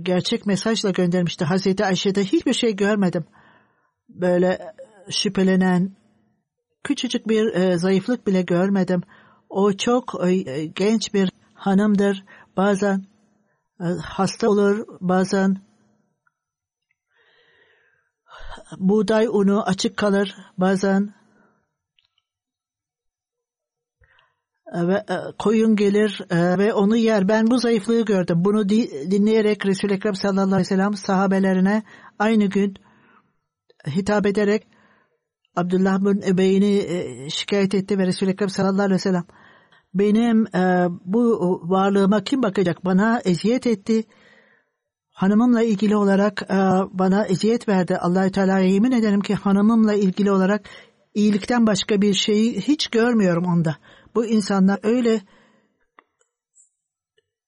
[0.01, 1.45] gerçek mesajla göndermişti.
[1.45, 3.25] Hazreti Ayşe'de hiçbir şey görmedim.
[4.09, 4.73] Böyle
[5.09, 5.95] şüphelenen
[6.83, 9.01] küçücük bir e, zayıflık bile görmedim.
[9.49, 12.25] O çok e, genç bir hanımdır.
[12.57, 13.05] Bazen
[13.79, 15.57] e, hasta olur, bazen
[18.77, 21.13] buğday unu açık kalır, bazen
[24.73, 27.27] e, ve e, koyun gelir e, ve onu yer.
[27.27, 28.45] Ben bu zayıflığı gördüm.
[28.45, 31.83] Bunu dinleyerek Resul-i Ekrem sallallahu aleyhi ve sellem sahabelerine
[32.19, 32.75] aynı gün
[33.87, 34.67] hitap ederek
[35.55, 39.25] Abdullah bin Ebey'ini şikayet etti ve Resul-i Ekrem sallallahu aleyhi ve sellem
[39.93, 40.45] benim
[41.05, 42.85] bu varlığıma kim bakacak?
[42.85, 44.03] Bana eziyet etti
[45.13, 46.55] hanımımla ilgili olarak e,
[46.91, 47.97] bana eziyet verdi.
[47.97, 50.69] Allahü Teala'ya yemin ederim ki hanımımla ilgili olarak
[51.13, 53.77] iyilikten başka bir şeyi hiç görmüyorum onda.
[54.15, 55.21] Bu insanlar öyle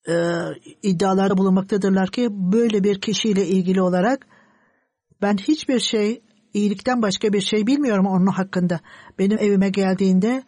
[0.08, 0.15] e,
[0.84, 4.28] iddialarda bulunmaktadırlar ki böyle bir kişiyle ilgili olarak
[5.21, 6.21] ben hiçbir şey
[6.56, 8.80] iyilikten başka bir şey bilmiyorum onun hakkında.
[9.20, 10.44] Benim evime geldiğinde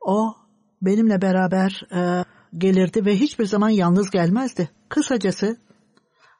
[0.00, 0.34] o
[0.82, 2.24] benimle beraber e,
[2.58, 4.70] gelirdi ve hiçbir zaman yalnız gelmezdi.
[4.88, 5.56] Kısacası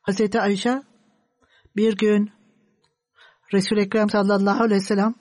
[0.02, 0.82] Hazreti Ayşe
[1.76, 2.30] bir gün
[3.52, 5.14] Resul-i Ekrem sallallahu aleyhi ve sellem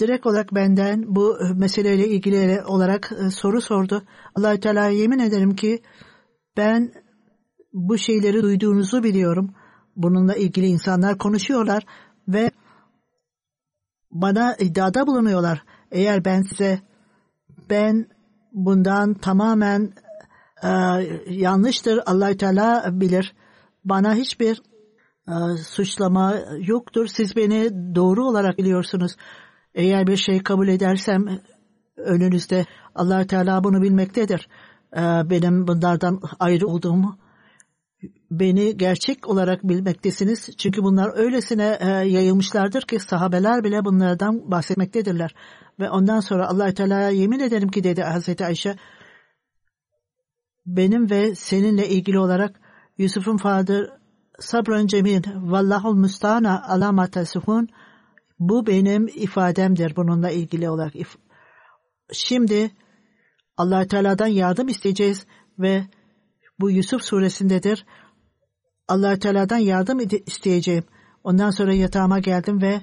[0.00, 4.04] direkt olarak benden bu meseleyle ilgili olarak e, soru sordu.
[4.34, 5.82] allah Teala'ya yemin ederim ki
[6.56, 6.92] ben
[7.72, 9.54] bu şeyleri duyduğunuzu biliyorum.
[9.96, 11.84] Bununla ilgili insanlar konuşuyorlar
[12.28, 12.50] ve
[14.10, 15.64] bana iddiada bulunuyorlar.
[15.90, 16.80] Eğer ben size
[17.70, 18.06] ben
[18.52, 19.92] bundan tamamen
[20.62, 20.68] e,
[21.26, 22.00] yanlıştır.
[22.06, 23.34] allah Teala bilir.
[23.84, 24.62] Bana hiçbir
[25.28, 27.06] e, suçlama yoktur.
[27.06, 29.16] Siz beni doğru olarak biliyorsunuz.
[29.74, 31.40] Eğer bir şey kabul edersem
[31.96, 34.48] önünüzde allah Teala bunu bilmektedir.
[34.96, 35.00] E,
[35.30, 37.18] benim bunlardan ayrı olduğumu
[38.30, 40.56] beni gerçek olarak bilmektesiniz.
[40.56, 45.34] Çünkü bunlar öylesine e, yayılmışlardır ki sahabeler bile bunlardan bahsetmektedirler.
[45.80, 48.76] Ve ondan sonra allah Teala'ya yemin ederim ki dedi Hazreti Ayşe
[50.66, 52.60] benim ve seninle ilgili olarak
[52.98, 53.90] Yusuf'un fadır
[54.40, 57.68] sabran cemil vallahul müstana alama tasifun
[58.38, 60.92] bu benim ifademdir bununla ilgili olarak.
[62.12, 62.70] Şimdi
[63.56, 65.26] allah Teala'dan yardım isteyeceğiz
[65.58, 65.84] ve
[66.62, 67.86] bu Yusuf suresindedir.
[68.88, 70.84] allah Teala'dan yardım isteyeceğim.
[71.24, 72.80] Ondan sonra yatağıma geldim ve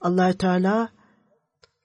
[0.00, 0.88] allah Teala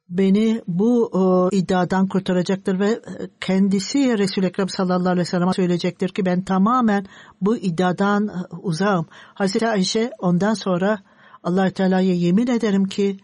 [0.09, 3.01] beni bu o, iddiadan kurtaracaktır ve
[3.41, 7.05] kendisi Resul-i Ekrem sallallahu aleyhi ve sellem'e söyleyecektir ki ben tamamen
[7.41, 9.07] bu iddiadan e, uzağım.
[9.33, 10.99] Hazreti Ayşe ondan sonra
[11.43, 13.17] allah Teala'ya yemin ederim ki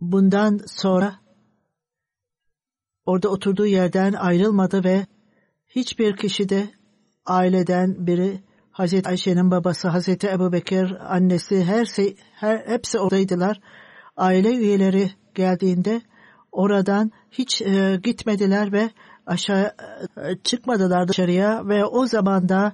[0.00, 1.14] bundan sonra
[3.08, 5.06] orada oturduğu yerden ayrılmadı ve
[5.66, 6.68] hiçbir kişi de
[7.26, 8.40] aileden biri
[8.70, 13.60] Hazreti Ayşe'nin babası, Hazreti Ebu Bekir, annesi, her şey, her, hepsi oradaydılar.
[14.16, 16.02] Aile üyeleri geldiğinde
[16.52, 18.90] oradan hiç e, gitmediler ve
[19.26, 19.74] aşağı
[20.16, 22.72] e, çıkmadılar dışarıya ve o zaman da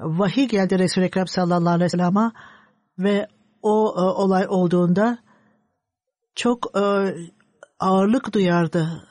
[0.00, 2.32] vahiy geldi Resul-i Ekrem sallallahu aleyhi ve sellem'e
[2.98, 3.26] ve
[3.62, 5.18] o e, olay olduğunda
[6.34, 7.14] çok e,
[7.80, 9.02] ağırlık duyardı.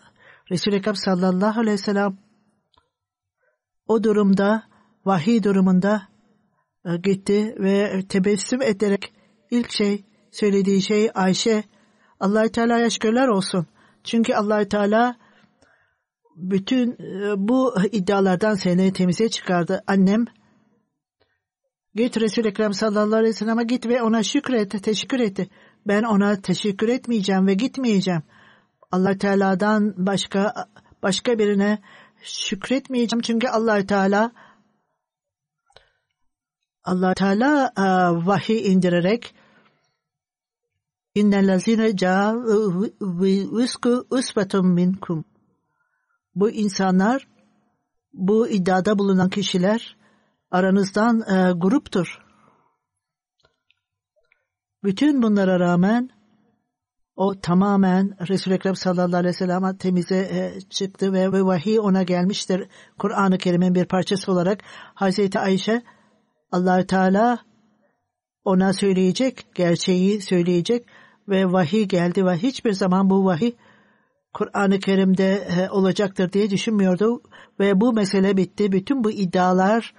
[0.51, 2.17] Resul-i Ekrem sallallahu aleyhi ve sellem
[3.87, 4.63] o durumda
[5.05, 6.07] vahiy durumunda
[6.85, 9.13] e, gitti ve tebessüm ederek
[9.51, 11.63] ilk şey söylediği şey Ayşe
[12.19, 13.67] allah Teala'ya şükürler olsun.
[14.03, 15.15] Çünkü allah Teala
[16.35, 19.83] bütün e, bu iddialardan seni temize çıkardı.
[19.87, 20.25] Annem
[21.95, 25.39] Git Resul-i Ekrem sallallahu aleyhi ve sellem'e git ve ona şükret, teşekkür et.
[25.87, 28.23] Ben ona teşekkür etmeyeceğim ve gitmeyeceğim.
[28.91, 30.69] Allah Teala'dan başka
[31.03, 31.81] başka birine
[32.21, 33.21] şükretmeyeceğim.
[33.21, 34.31] Çünkü allah Teala
[36.83, 37.83] allah Teala e,
[38.27, 39.35] vahiy indirerek
[41.15, 42.83] İnnellezine ca'u
[43.57, 45.25] visku usbetun minkum.
[46.35, 47.27] Bu insanlar,
[48.13, 49.97] bu iddiada bulunan kişiler
[50.51, 52.21] aranızdan e, gruptur.
[54.83, 56.09] Bütün bunlara rağmen
[57.15, 62.03] o tamamen Resul-i Ekrem sallallahu aleyhi ve sellem'e temize e, çıktı ve, ve vahiy ona
[62.03, 62.67] gelmiştir.
[62.99, 64.59] Kur'an-ı Kerim'in bir parçası olarak
[64.93, 65.81] Hazreti Ayşe
[66.51, 67.39] allah Teala
[68.45, 70.85] ona söyleyecek, gerçeği söyleyecek
[71.29, 73.53] ve vahiy geldi ve hiçbir zaman bu vahiy
[74.33, 77.21] Kur'an-ı Kerim'de e, olacaktır diye düşünmüyordu
[77.59, 78.71] ve bu mesele bitti.
[78.71, 79.93] Bütün bu iddialar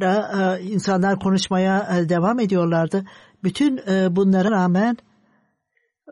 [0.00, 3.04] da e, insanlar konuşmaya e, devam ediyorlardı.
[3.44, 5.13] Bütün e, bunlara rağmen e,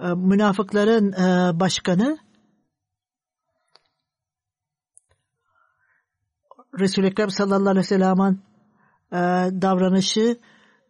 [0.01, 2.19] münafıkların e, başkanı
[6.79, 8.41] Resul-i Ekrem sallallahu aleyhi ve sellem'in
[9.13, 9.17] e,
[9.63, 10.39] davranışı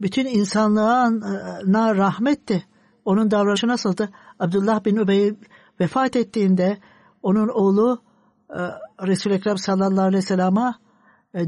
[0.01, 2.67] bütün insanlığa rahmetti.
[3.05, 4.11] Onun davranışı nasıldı?
[4.38, 5.35] Abdullah bin Übey
[5.81, 6.79] vefat ettiğinde
[7.23, 8.03] onun oğlu
[8.51, 8.61] e,
[9.07, 10.75] Resul-i Ekrem sallallahu aleyhi ve sellem'e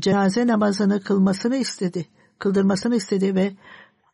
[0.01, 2.07] cenaze namazını kılmasını istedi.
[2.39, 3.53] Kıldırmasını istedi ve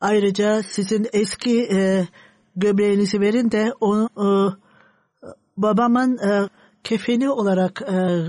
[0.00, 2.08] ayrıca sizin eski e,
[2.56, 4.26] gömleğinizi verin de onu e,
[5.56, 6.48] babamın e,
[6.84, 8.26] kefeni olarak e,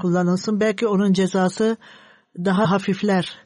[0.00, 0.60] kullanılsın.
[0.60, 1.76] Belki onun cezası
[2.38, 3.38] daha hafifler.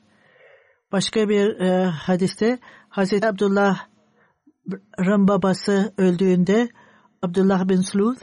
[0.92, 6.68] Başka bir e, hadiste Hazreti Abdullah'ın babası öldüğünde
[7.22, 8.22] Abdullah bin Suluth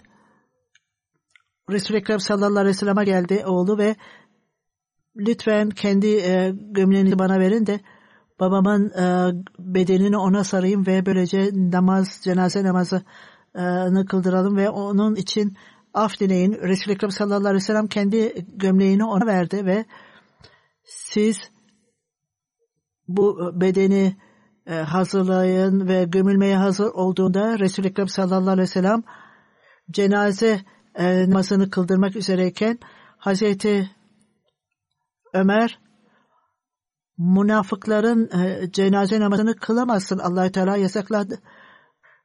[1.70, 3.96] Resul-i Ekrem sallallahu aleyhi ve sellem'e geldi oğlu ve
[5.16, 7.80] lütfen kendi e, gömleğinizi bana verin de
[8.40, 15.58] babamın e, bedenini ona sarayım ve böylece namaz, cenaze namazını kıldıralım ve onun için
[15.94, 16.54] af dileyin.
[16.54, 19.86] Resul-i Ekrem sallallahu aleyhi ve sellem kendi gömleğini ona verdi ve
[20.84, 21.38] siz
[23.08, 24.16] bu bedeni
[24.68, 29.04] e, hazırlayın ve gömülmeye hazır olduğunda Resul-i Ekrem sallallahu aleyhi ve sellem
[29.92, 30.62] cenaze
[30.96, 32.80] e, namazını kıldırmak üzereyken
[33.18, 33.92] Hazreti
[35.34, 35.80] Ömer
[37.18, 40.18] münafıkların e, cenaze namazını kılamazsın.
[40.18, 41.40] allah Teala yasakladı.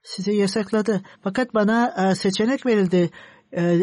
[0.02, 1.02] Sizi yasakladı.
[1.22, 3.10] Fakat bana e, seçenek verildi.
[3.56, 3.78] E,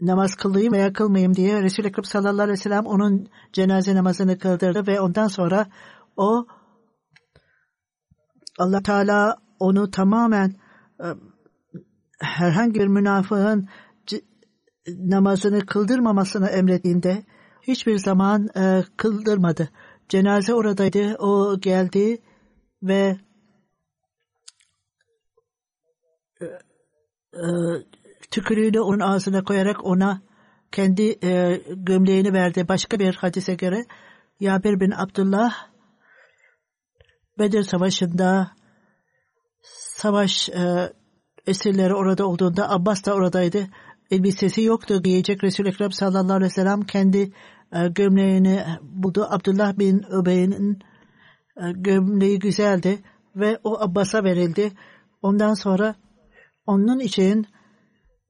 [0.00, 4.86] namaz kılayım veya kılmayayım diye Resul-i Ekrem sallallahu aleyhi ve sellem onun cenaze namazını kıldırdı
[4.86, 5.66] ve ondan sonra
[6.16, 6.46] o
[8.58, 10.54] allah Teala onu tamamen
[12.20, 13.68] herhangi bir münafığın
[14.86, 17.24] namazını kıldırmamasını emrettiğinde
[17.62, 18.48] hiçbir zaman
[18.96, 19.68] kıldırmadı.
[20.08, 21.16] Cenaze oradaydı.
[21.18, 22.18] O geldi
[22.82, 23.16] ve
[26.40, 26.44] e,
[27.34, 27.46] e,
[28.30, 30.22] tükürüğünü onun ağzına koyarak ona
[30.72, 32.68] kendi e, gömleğini verdi.
[32.68, 33.84] Başka bir hadise göre
[34.40, 35.52] Yabir bin Abdullah
[37.38, 38.50] Bedir Savaşı'nda
[39.96, 40.92] savaş e,
[41.46, 43.68] esirleri orada olduğunda Abbas da oradaydı.
[44.10, 47.32] Elbisesi yoktu giyecek Resul-i Ekrem sallallahu aleyhi ve sellem kendi
[47.90, 49.26] gömleğini buldu.
[49.30, 50.78] Abdullah bin Übey'in
[51.56, 52.98] e, gömleği güzeldi
[53.36, 54.72] ve o Abbas'a verildi.
[55.22, 55.94] Ondan sonra
[56.66, 57.46] onun için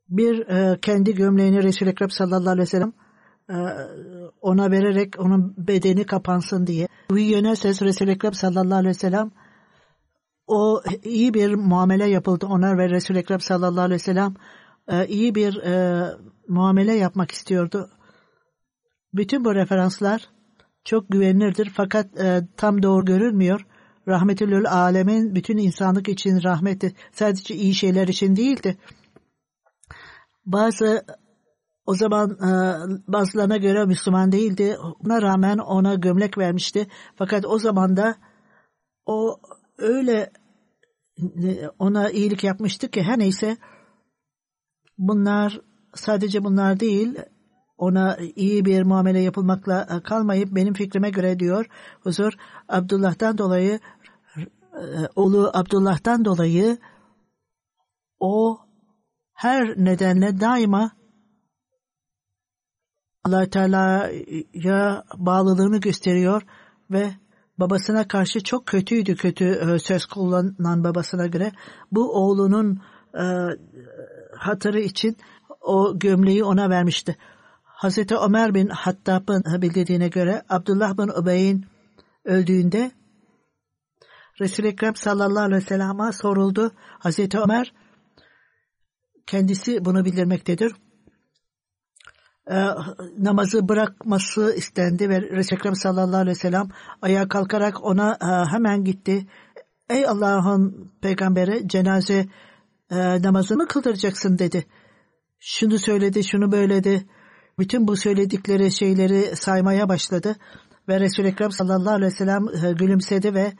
[0.09, 2.92] bir e, kendi gömleğini Resul-i Ekrem sallallahu aleyhi ve sellem
[4.40, 6.88] ona vererek onun bedeni kapansın diye.
[7.11, 9.31] Yöne ses Resul-i Ekrem sallallahu aleyhi ve sellem
[10.46, 14.35] o iyi bir muamele yapıldı ona ve Resul-i Ekrem sallallahu aleyhi ve sellem
[15.09, 15.62] iyi bir
[16.49, 17.90] muamele yapmak istiyordu.
[19.17, 20.29] Bütün bu referanslar
[20.85, 23.67] çok güvenilirdir fakat e, tam doğru görülmüyor.
[24.09, 28.79] Rahmetülül alemin bütün insanlık için rahmeti sadece iyi şeyler için değildi.
[30.47, 31.07] Bazı
[31.87, 32.51] o zaman e,
[33.09, 34.77] bazılarına göre Müslüman değildi.
[35.05, 36.87] Buna rağmen ona gömlek vermişti.
[37.17, 38.17] Fakat o zaman da
[39.07, 39.41] o
[39.79, 40.31] öyle
[41.19, 43.57] e, ona iyilik yapmıştı ki her neyse
[44.99, 45.61] bunlar
[45.95, 47.19] sadece bunlar değil
[47.79, 51.66] ona iyi bir muamele yapılmakla e, kalmayıp benim fikrime göre diyor
[52.01, 52.33] huzur
[52.68, 53.81] Abdullah'tan dolayı
[54.37, 54.85] e,
[55.16, 56.79] oğlu Abdullah'tan dolayı
[58.20, 58.59] o
[59.33, 60.91] her nedenle daima
[63.24, 66.43] allah Teala'ya bağlılığını gösteriyor
[66.91, 67.11] ve
[67.59, 71.53] babasına karşı çok kötüydü kötü e, söz kullanan babasına göre.
[71.93, 72.81] Bu oğlunun
[74.37, 75.16] hatırı için
[75.61, 77.16] o gömleği ona vermişti.
[77.77, 81.66] Hazreti Ömer bin Hattab'ın bildirdiğine göre Abdullah bin Ubey'in
[82.24, 82.91] öldüğünde
[84.41, 86.72] Resul-i Ekrem sallallahu aleyhi ve sellem'e soruldu.
[86.99, 87.72] Hazreti Ömer
[89.27, 90.72] kendisi bunu bildirmektedir.
[92.51, 92.57] E,
[93.18, 96.68] namazı bırakması istendi ve Resul-i Ekrem sallallahu aleyhi ve sellem
[97.03, 99.27] ayağa kalkarak ona e, hemen gitti.
[99.91, 102.27] Ey Allah'ın peygamberi cenaze
[102.91, 104.66] e, namazını kıldıracaksın dedi.
[105.39, 107.07] Şunu söyledi, şunu böyledi.
[107.59, 110.37] Bütün bu söyledikleri şeyleri saymaya başladı.
[110.89, 113.53] Ve Resul-i Ekrem sallallahu aleyhi ve sellem e, gülümsedi ve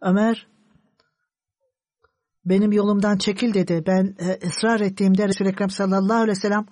[0.00, 0.46] Ömer
[2.44, 3.84] benim yolumdan çekil dedi.
[3.86, 6.66] Ben e, ısrar ettiğimde Resul-i Ekrem sallallahu aleyhi ve sellem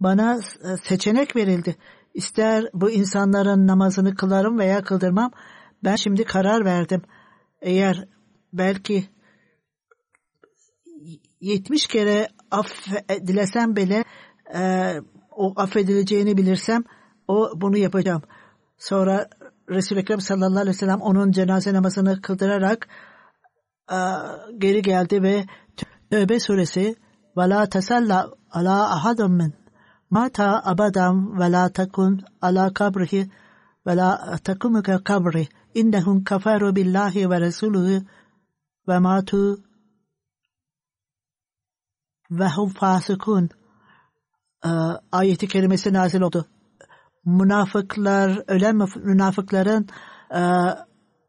[0.00, 1.76] bana e, seçenek verildi.
[2.14, 5.30] İster bu insanların namazını kılarım veya kıldırmam.
[5.84, 7.02] Ben şimdi karar verdim.
[7.60, 8.08] Eğer
[8.52, 9.08] belki
[11.40, 14.04] 70 kere affedilesem bile
[14.54, 14.94] e,
[15.36, 16.84] o affedileceğini bilirsem
[17.28, 18.22] o bunu yapacağım.
[18.78, 19.28] Sonra
[19.70, 22.88] Resul-i Ekrem sallallahu aleyhi ve sellem onun cenaze namazını kıldırarak
[24.58, 25.46] geri geldi ve
[26.10, 26.96] Tövbe suresi
[27.36, 29.54] ve la tesalla ala ahadun min
[30.10, 33.30] mata abadan ve la takun ala kabrihi
[33.86, 38.04] ve la takumuka kabri innehum kafaru billahi ve resuluhu
[38.88, 39.58] ve matu
[42.30, 43.48] ve hum fasikun
[45.12, 46.46] ayeti kerimesi nazil oldu.
[47.24, 49.88] Münafıklar, ölen münafıkların
[50.34, 50.40] e,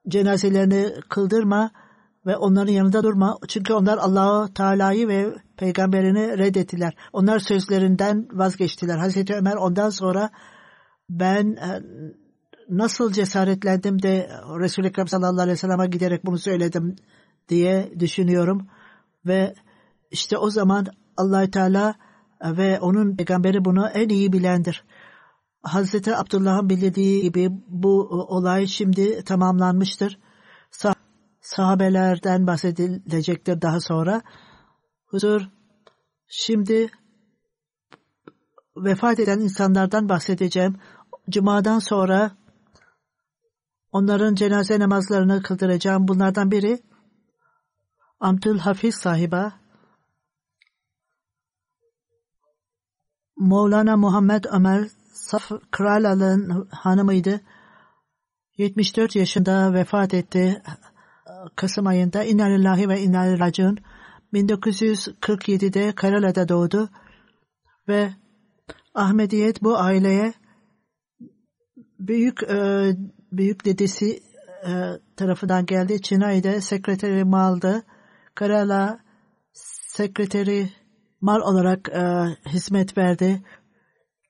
[0.07, 1.71] cenazelerini kıldırma
[2.25, 3.37] ve onların yanında durma.
[3.47, 6.95] Çünkü onlar Allahu Teala'yı ve peygamberini reddettiler.
[7.13, 8.97] Onlar sözlerinden vazgeçtiler.
[8.97, 10.29] Hazreti Ömer ondan sonra
[11.09, 11.81] ben e,
[12.69, 14.29] nasıl cesaretlendim de
[14.59, 16.95] Resul-i Ekrem sallallahu aleyhi ve sellem'e giderek bunu söyledim
[17.49, 18.67] diye düşünüyorum.
[19.25, 19.53] Ve
[20.11, 20.85] işte o zaman
[21.17, 21.95] allah Teala
[22.43, 24.83] ve onun peygamberi bunu en iyi bilendir.
[25.63, 30.19] Hazreti Abdullah'ın bildiği gibi bu olay şimdi tamamlanmıştır.
[30.71, 30.93] Sah
[31.41, 34.21] sahabelerden bahsedilecektir daha sonra.
[35.05, 35.41] Huzur
[36.27, 36.89] şimdi
[38.77, 40.75] vefat eden insanlardan bahsedeceğim.
[41.29, 42.31] Cuma'dan sonra
[43.91, 46.07] onların cenaze namazlarını kıldıracağım.
[46.07, 46.79] Bunlardan biri
[48.19, 49.62] Amtül Hafiz sahiba
[53.43, 57.41] Mevlana Muhammed Ömer Saf Krala'nın hanımıydı.
[58.57, 60.61] 74 yaşında vefat etti.
[61.55, 63.77] Kasım ayında İnna ve inna raciun
[64.33, 66.89] 1947'de Kerala'da doğdu
[67.87, 68.13] ve
[68.93, 70.33] Ahmediyet bu aileye
[71.99, 72.87] büyük e,
[73.31, 74.23] büyük dedesi
[74.67, 74.71] e,
[75.15, 76.01] tarafından geldi.
[76.01, 77.83] Çinay'da sekreteri maldı.
[78.35, 78.99] Kerala
[79.53, 80.69] sekreteri
[81.23, 82.03] mal olarak e,
[82.49, 83.43] hizmet verdi.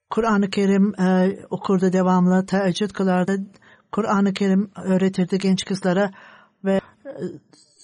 [0.10, 3.39] Kur'an-ı Kerim e, okurdu devamlı, teheccüd kılardı.
[3.91, 6.12] Kur'an-ı Kerim öğretirdi genç kızlara
[6.64, 7.14] ve e,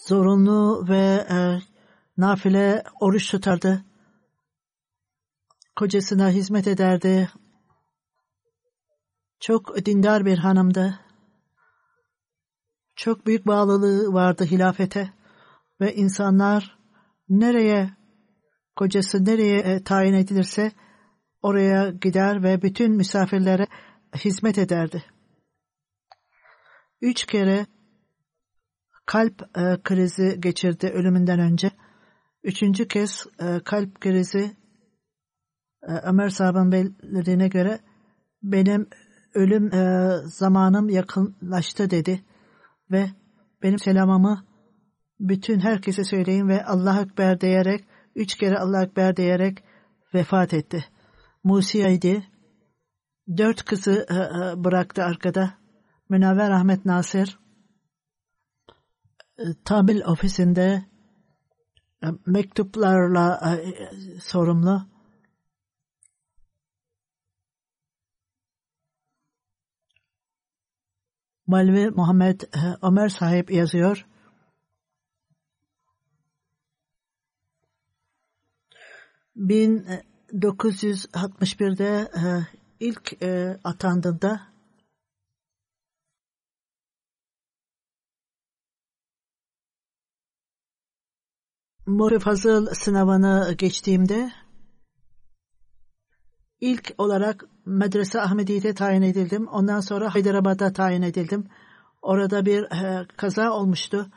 [0.07, 1.59] zorunlu ve e,
[2.17, 3.85] nafile oruç tutardı.
[5.75, 7.29] Kocasına hizmet ederdi.
[9.39, 10.99] Çok dindar bir hanımdı.
[12.95, 15.13] Çok büyük bağlılığı vardı hilafete
[15.81, 16.77] ve insanlar
[17.29, 17.98] nereye
[18.79, 20.71] kocası nereye e, tayin edilirse
[21.41, 23.67] oraya gider ve bütün misafirlere
[24.15, 25.03] hizmet ederdi.
[27.01, 27.65] Üç kere
[29.05, 31.71] kalp e, krizi geçirdi ölümünden önce.
[32.43, 34.51] Üçüncü kez e, kalp krizi
[36.03, 37.79] Ömer sahabenin belirine göre
[38.43, 38.89] benim
[39.33, 39.71] ölüm
[40.25, 42.23] zamanım yakınlaştı dedi
[42.91, 43.09] ve
[43.63, 44.45] benim selamımı
[45.19, 47.88] bütün herkese söyleyin ve Allah Ekber diyerek
[48.19, 49.63] üç kere Allah Ekber diyerek
[50.13, 50.85] vefat etti.
[51.43, 52.27] Musi'ydi.
[53.37, 55.53] Dört kızı e, e, bıraktı arkada.
[56.09, 57.39] Münevver Ahmet Nasir
[59.37, 60.85] e, tamil ofisinde
[62.25, 63.57] mektuplarla
[64.21, 64.89] sorumlu.
[71.47, 72.41] Malvi Muhammed
[72.81, 74.08] Ömer sahip yazıyor.
[79.39, 82.19] 1961'de e,
[82.79, 84.41] ilk e, atandığında
[91.85, 94.31] Mori Fazıl sınavını geçtiğimde
[96.61, 99.47] ilk olarak Medrese Ahmediye'de tayin edildim.
[99.47, 101.47] Ondan sonra Hyderabad'a tayin edildim.
[102.01, 104.11] Orada bir e, kaza olmuştu.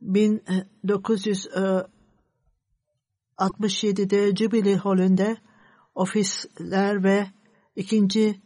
[0.00, 1.86] 1900 e,
[3.38, 5.36] 67'de Jubilee Hall'ünde
[5.94, 7.26] ofisler ve
[7.76, 8.40] ikinci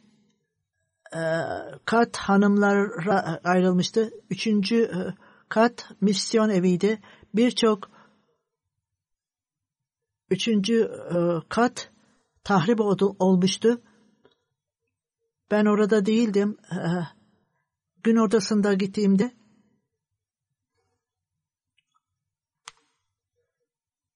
[1.85, 4.11] kat hanımlara ayrılmıştı.
[4.31, 4.99] Üçüncü e,
[5.49, 7.01] kat misyon eviydi.
[7.35, 7.91] Birçok
[10.31, 11.17] üçüncü e,
[11.49, 11.91] kat
[12.45, 12.81] tahrip
[13.19, 13.83] olmuştu.
[15.51, 16.57] Ben orada değildim.
[16.73, 16.79] E,
[18.03, 19.33] gün ortasında gittiğimde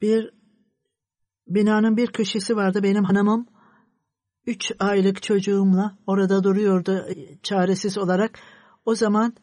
[0.03, 0.36] bir
[1.47, 2.82] binanın bir köşesi vardı.
[2.82, 3.47] Benim hanımım
[4.47, 7.07] üç aylık çocuğumla orada duruyordu
[7.42, 8.38] çaresiz olarak.
[8.84, 9.34] O zaman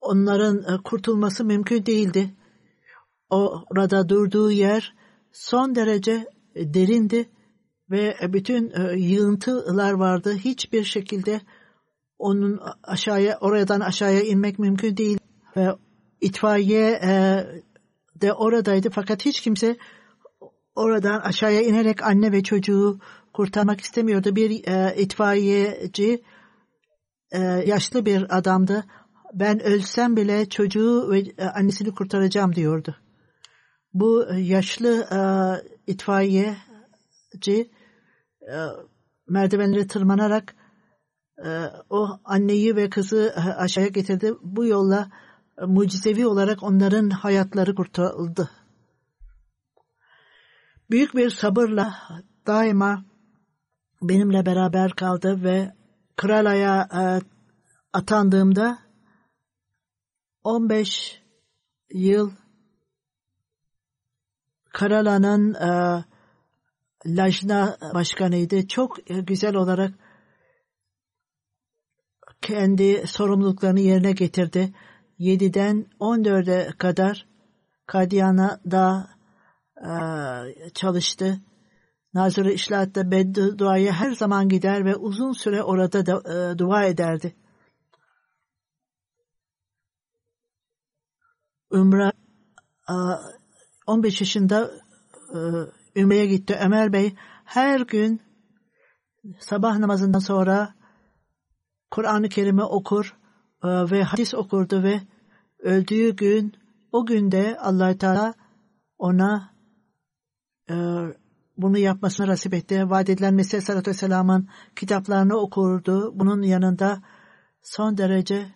[0.00, 2.34] onların e, kurtulması mümkün değildi.
[3.30, 4.94] Orada durduğu yer
[5.32, 7.30] son derece derindi
[7.90, 10.34] ve bütün e, yığıntılar vardı.
[10.34, 11.40] Hiçbir şekilde
[12.18, 15.18] onun aşağıya oradan aşağıya inmek mümkün değil
[15.56, 15.68] ve
[16.20, 17.44] itfaiye e,
[18.20, 19.76] de oradaydı fakat hiç kimse
[20.74, 23.00] oradan aşağıya inerek anne ve çocuğu
[23.32, 24.36] kurtarmak istemiyordu.
[24.36, 26.24] Bir e, itfaiyeci
[27.30, 28.84] e, yaşlı bir adamdı.
[29.34, 32.96] Ben ölsem bile çocuğu ve e, annesini kurtaracağım diyordu.
[33.92, 35.20] Bu yaşlı e,
[35.92, 37.70] itfaiyeci
[38.42, 38.56] e,
[39.28, 40.54] merdivenleri tırmanarak
[41.44, 41.48] e,
[41.90, 44.34] o anneyi ve kızı e, aşağıya getirdi.
[44.42, 45.25] Bu yolla e,
[45.60, 48.50] mucizevi olarak onların hayatları kurtarıldı
[50.90, 51.94] büyük bir sabırla
[52.46, 53.04] daima
[54.02, 55.72] benimle beraber kaldı ve
[56.16, 57.02] Kralaya e,
[57.92, 58.78] atandığımda
[60.44, 61.22] 15
[61.90, 62.32] yıl
[64.72, 66.04] Karala'nın e,
[67.06, 68.68] Lajna başkanıydı.
[68.68, 69.94] Çok güzel olarak
[72.42, 74.74] kendi sorumluluklarını yerine getirdi.
[75.18, 77.26] 7'den 14'e kadar
[77.86, 79.08] Kadyana'da
[80.74, 81.40] çalıştı.
[82.14, 86.12] Nazırı İşlahat'ta bedduaya her zaman gider ve uzun süre orada da,
[86.52, 87.36] e, dua ederdi.
[91.72, 92.12] Ümre
[93.86, 94.70] 15 yaşında
[95.34, 95.38] e,
[96.00, 96.58] Ümre'ye gitti.
[96.60, 97.14] Ömer Bey
[97.44, 98.22] her gün
[99.38, 100.74] sabah namazından sonra
[101.90, 103.25] Kur'an-ı Kerim'i okur e,
[103.64, 105.00] ve hadis okurdu ve
[105.58, 106.52] öldüğü gün
[106.92, 108.34] o günde allah Teala
[108.98, 109.50] ona
[110.70, 110.74] e,
[111.56, 112.90] bunu yapmasını nasip etti.
[112.90, 114.46] Vaat edilen Mesih Sallallahu Aleyhi
[114.76, 116.12] kitaplarını okurdu.
[116.14, 117.02] Bunun yanında
[117.62, 118.46] son derece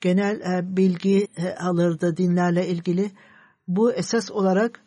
[0.00, 3.10] genel e, bilgi e, alırdı dinlerle ilgili.
[3.68, 4.80] Bu esas olarak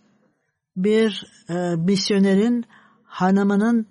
[0.75, 2.65] bir e, misyonerin
[3.03, 3.87] hanımının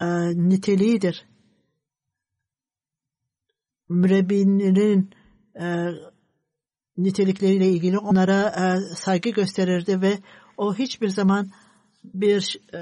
[0.00, 0.06] e,
[0.48, 1.26] niteliğidir.
[3.94, 5.10] Mürebbinin
[5.60, 5.90] e,
[6.96, 10.18] nitelikleriyle ilgili onlara e, saygı gösterirdi ve
[10.56, 11.50] o hiçbir zaman
[12.04, 12.78] bir e,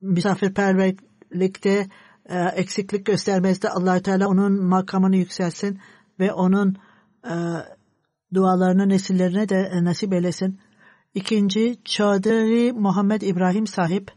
[0.00, 1.88] misafirperverlikte
[2.26, 3.68] e, eksiklik göstermezdi.
[3.68, 5.80] allah Teala onun makamını yükselsin
[6.20, 6.76] ve onun
[7.24, 7.34] e,
[8.34, 10.60] dualarını nesillerine de e, nasip eylesin.
[11.14, 14.12] İkinci, Çadri Muhammed İbrahim sahip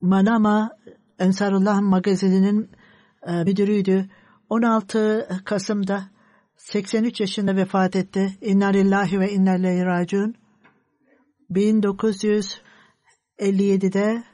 [0.00, 0.70] Manama
[1.20, 2.70] Ensarullah magazininin
[3.26, 4.08] e, müdürüydü.
[4.48, 6.04] 16 Kasım'da
[6.56, 8.38] 83 yaşında vefat etti.
[8.40, 10.34] İnna lillahi ve inna ileyhi raciun.
[11.50, 14.24] 1957'de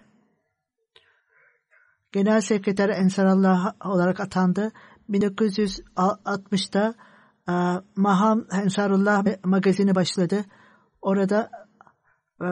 [2.13, 4.73] Genel Sekreter Ensarallah olarak atandı.
[5.11, 6.95] 1960'da
[7.49, 7.53] e,
[7.97, 10.45] Maham Ensarullah magazini başladı.
[11.03, 11.51] Orada
[12.41, 12.49] e,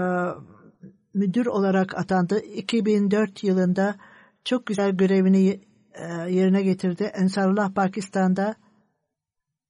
[1.15, 2.41] müdür olarak atandı.
[2.41, 3.97] 2004 yılında
[4.45, 5.61] çok güzel görevini
[5.95, 7.05] e, yerine getirdi.
[7.05, 8.57] Ensarullah Pakistan'da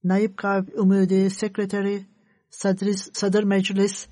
[0.05, 2.07] Naib Kab Umudi Sekreteri
[2.51, 4.09] Sadri, Sadır Meclis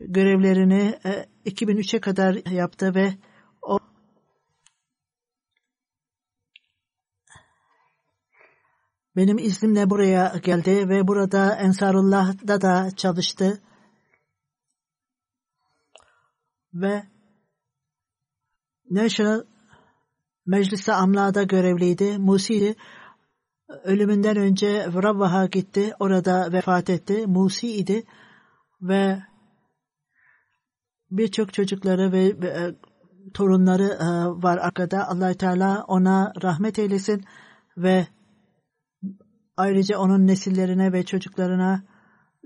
[0.00, 3.14] görevlerini e, 2003'e kadar yaptı ve
[3.62, 3.78] o
[9.16, 13.62] benim iznimle buraya geldi ve burada Ensarullah'da da çalıştı.
[16.74, 17.02] Ve
[18.90, 19.51] National
[20.46, 22.18] Meclisi Amla'da görevliydi.
[22.18, 22.74] Musi'ydi
[23.84, 25.92] ölümünden önce Rabbaha gitti.
[26.00, 27.26] Orada vefat etti.
[27.26, 28.02] Musi idi
[28.80, 29.22] ve
[31.10, 32.74] birçok çocukları ve, e,
[33.34, 34.06] torunları e,
[34.42, 35.08] var arkada.
[35.08, 37.24] allah Teala ona rahmet eylesin
[37.76, 38.06] ve
[39.56, 41.82] ayrıca onun nesillerine ve çocuklarına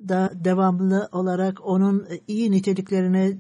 [0.09, 3.39] da devamlı olarak onun iyi niteliklerini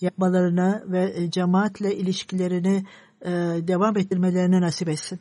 [0.00, 2.84] yapmalarını ve cemaatle ilişkilerini e,
[3.68, 5.20] devam ettirmelerini nasip etsin.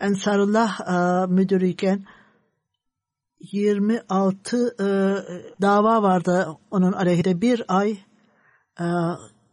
[0.00, 2.04] Ensarullah e, müdürüyken
[3.40, 4.86] 26 e,
[5.62, 7.98] dava vardı onun aleyhinde bir ay
[8.80, 8.84] e,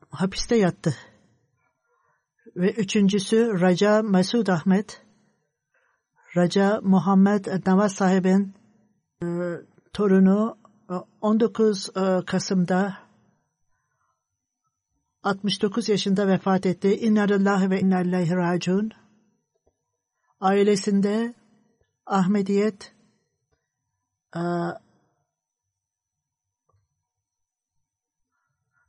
[0.10, 0.96] hapiste yattı.
[2.56, 5.02] Ve üçüncüsü Raja Mesud Ahmet
[6.38, 8.54] Raja Muhammed Nawaz sahibin
[9.24, 9.28] e,
[9.94, 10.58] torunu
[11.22, 12.98] 19 e, e, Kasım'da
[15.24, 16.96] 69 yaşında vefat etti.
[16.96, 18.92] İnna lillahi ve inna ileyhi raciun.
[20.40, 21.34] Ailesinde
[22.06, 22.94] Ahmediyet
[24.36, 24.42] e,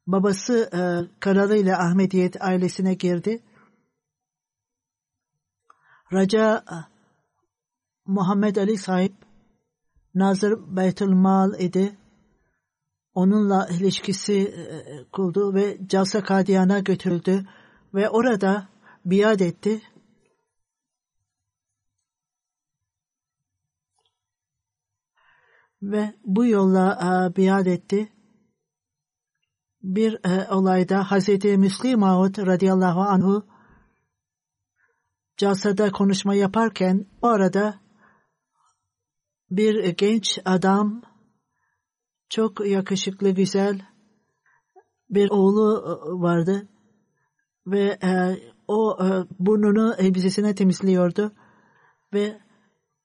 [0.07, 0.80] babası e,
[1.20, 3.43] kararıyla Ahmediyet ailesine girdi.
[6.12, 6.64] Raca
[8.07, 9.14] Muhammed Ali sahip
[10.14, 11.97] Nazır Beytülmal idi.
[13.14, 17.46] Onunla ilişkisi e, kurdu ve Calsa Kadiyan'a götürüldü
[17.94, 18.68] ve orada
[19.04, 19.82] biat etti.
[25.82, 28.12] Ve bu yolla e, biat etti.
[29.82, 33.46] Bir e, olayda Hazreti Müslim Maud radıyallahu anhu
[35.36, 37.80] Calsa'da konuşma yaparken o arada
[39.50, 41.02] bir genç adam
[42.33, 43.80] çok yakışıklı güzel
[45.11, 46.68] bir oğlu e, vardı
[47.66, 49.07] ve e, o e,
[49.39, 51.33] burnunu elbisesine temizliyordu
[52.12, 52.41] ve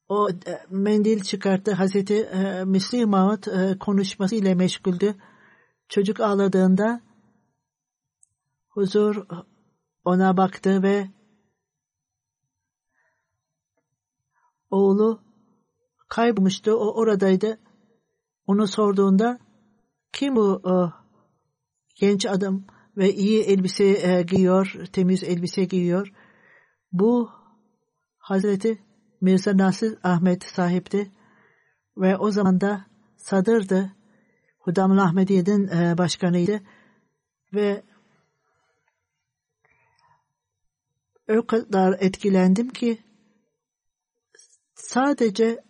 [0.10, 5.16] o e, mendil çıkarttı Hazreti e, Misli Maud e, konuşması ile meşguldü.
[5.90, 7.02] Çocuk ağladığında
[8.70, 9.26] huzur
[10.06, 11.10] ona baktı ve
[14.70, 15.22] oğlu
[16.10, 16.72] kaybolmuştu.
[16.72, 17.67] O oradaydı.
[18.48, 19.40] Onu sorduğunda
[20.14, 20.94] kim bu o,
[21.96, 22.64] genç adam
[22.98, 26.14] ve iyi elbise e, giyiyor, temiz elbise giyiyor.
[26.92, 27.30] Bu
[28.18, 28.82] Hazreti
[29.22, 31.12] Mirza Nasir Ahmet sahipti
[31.98, 32.86] ve o zaman da
[33.18, 33.92] sadırdı.
[34.60, 36.62] Hudamul Ahmediye'nin e, başkanıydı
[37.54, 37.84] ve
[41.30, 42.98] o kadar etkilendim ki
[44.76, 45.67] sadece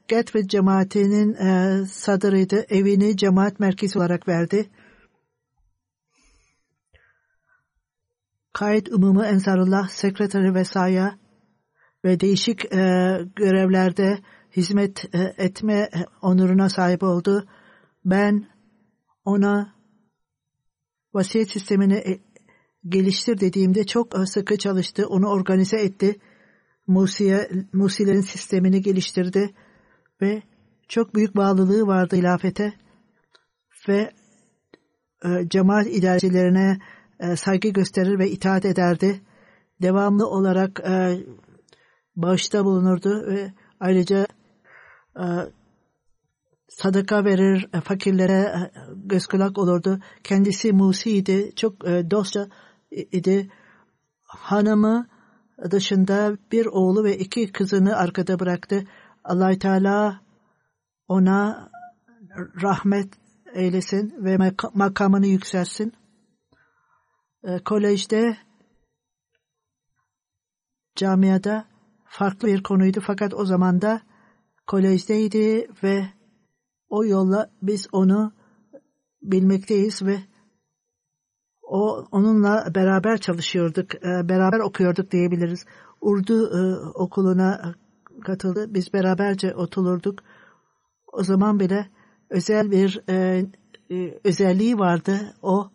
[0.10, 2.66] Gatwick cemaatinin e, sadrıydı.
[2.70, 4.70] Evini cemaat merkezi olarak verdi.
[8.56, 11.20] Kayıt Umumu Ensarullah Sekreteri Vesaya
[12.06, 12.78] ve değişik e,
[13.36, 14.20] görevlerde
[14.56, 15.90] hizmet e, etme
[16.22, 17.48] onuruna sahip oldu.
[18.06, 18.48] Ben
[19.26, 19.76] ona
[21.14, 22.20] vasiyet sistemini e,
[22.88, 25.08] geliştir dediğimde çok e, sıkı çalıştı.
[25.08, 26.20] Onu organize etti.
[26.88, 29.54] Musiye, Musilerin sistemini geliştirdi
[30.22, 30.44] ve
[30.88, 32.74] çok büyük bağlılığı vardı ilafete
[33.88, 34.12] ve
[35.26, 36.78] e, cemaat idarecilerine
[37.20, 39.22] e, saygı gösterir ve itaat ederdi.
[39.82, 41.18] Devamlı olarak e,
[42.16, 44.28] bağışta bulunurdu ve ayrıca
[45.20, 45.26] e,
[46.68, 50.00] sadaka verir, e, fakirlere e, göz kulak olurdu.
[50.24, 52.48] Kendisi Musi'ydi, çok e, dostça
[52.92, 53.50] idi.
[54.24, 55.08] Hanımı
[55.72, 58.84] dışında bir oğlu ve iki kızını arkada bıraktı.
[59.24, 60.22] allah Teala
[61.08, 61.70] ona
[62.62, 63.14] rahmet
[63.54, 64.38] eylesin ve
[64.74, 65.94] makamını yükselsin.
[67.46, 68.38] E, kolejde
[70.96, 71.66] camiada
[72.06, 74.02] farklı bir konuydu fakat o zaman da
[74.68, 76.06] kolejdeydi ve
[76.90, 78.34] o yolla biz onu
[79.22, 80.18] bilmekteyiz ve
[81.62, 85.66] o onunla beraber çalışıyorduk, e, beraber okuyorduk diyebiliriz.
[86.02, 87.76] Urdu e, okuluna
[88.24, 88.74] katıldı.
[88.74, 90.20] Biz beraberce otururduk.
[91.14, 91.90] O zaman bile
[92.30, 93.46] özel bir e,
[94.24, 95.34] özelliği vardı.
[95.42, 95.75] O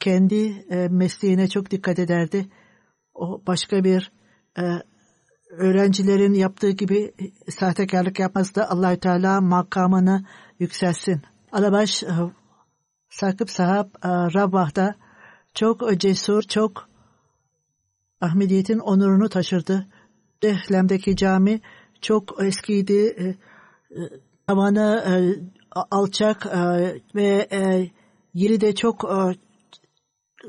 [0.00, 2.48] kendi e, mesleğine çok dikkat ederdi.
[3.14, 4.12] O başka bir
[4.58, 4.62] e,
[5.50, 7.14] öğrencilerin yaptığı gibi
[7.48, 8.64] sahtekarlık yapmazdı.
[8.64, 10.24] Allahü Teala makamını
[10.58, 11.22] yükselsin.
[11.52, 12.08] Alabaş e,
[13.08, 14.94] Sakıp Sahab e, Rabbah'da
[15.54, 16.88] çok cesur, çok
[18.20, 19.86] Ahmediyet'in onurunu taşırdı.
[20.42, 21.60] Dehlem'deki cami
[22.00, 23.06] çok eskiydi.
[23.18, 24.08] E, e,
[24.46, 25.14] tavanı e,
[25.90, 26.60] alçak e,
[27.14, 27.90] ve e,
[28.34, 29.49] yeri de çok e,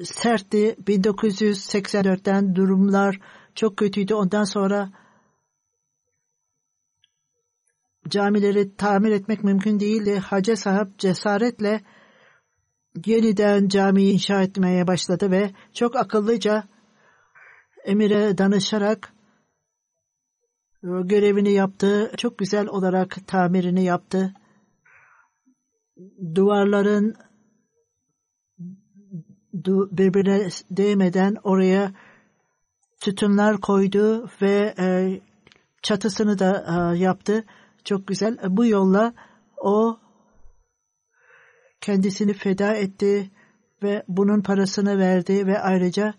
[0.03, 0.75] sertti.
[0.87, 3.19] 1984'ten durumlar
[3.55, 4.13] çok kötüydü.
[4.13, 4.89] Ondan sonra
[8.09, 10.19] camileri tamir etmek mümkün değildi.
[10.19, 11.81] Hacı sahip cesaretle
[13.05, 16.63] yeniden camiyi inşa etmeye başladı ve çok akıllıca
[17.85, 19.13] emire danışarak
[20.83, 22.11] görevini yaptı.
[22.17, 24.33] Çok güzel olarak tamirini yaptı.
[26.35, 27.15] Duvarların
[29.53, 31.93] birbirine değmeden oraya
[33.03, 35.19] sütunlar koydu ve e,
[35.81, 37.45] çatısını da e, yaptı.
[37.83, 38.37] Çok güzel.
[38.49, 39.13] Bu yolla
[39.57, 39.99] o
[41.81, 43.31] kendisini feda etti
[43.83, 46.13] ve bunun parasını verdi ve ayrıca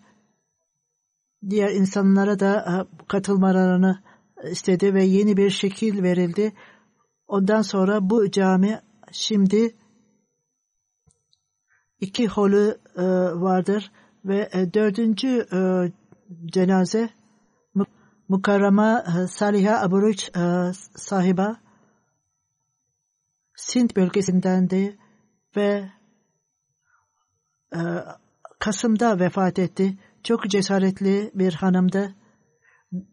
[1.49, 2.73] diğer insanlara da e,
[3.07, 4.03] katılmalarını
[4.51, 6.53] istedi ve yeni bir şekil verildi.
[7.27, 8.81] Ondan sonra bu cami
[9.11, 9.75] şimdi
[11.99, 13.03] iki holü e,
[13.41, 13.91] vardır
[14.25, 15.47] ve e, dördüncü
[16.45, 17.09] cenaze
[18.29, 20.31] Mukarrama Saliha Aburuç
[20.95, 21.57] sahiba
[23.55, 24.97] Sint bölgesindendi
[25.55, 25.89] ve
[27.75, 27.79] e,
[28.59, 29.97] Kasım'da vefat etti.
[30.23, 32.15] Çok cesaretli bir hanımdı.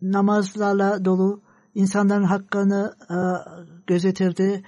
[0.03, 1.43] Namazlarla dolu,
[1.75, 3.17] insanların hakkını e,
[3.87, 4.63] gözetirdi.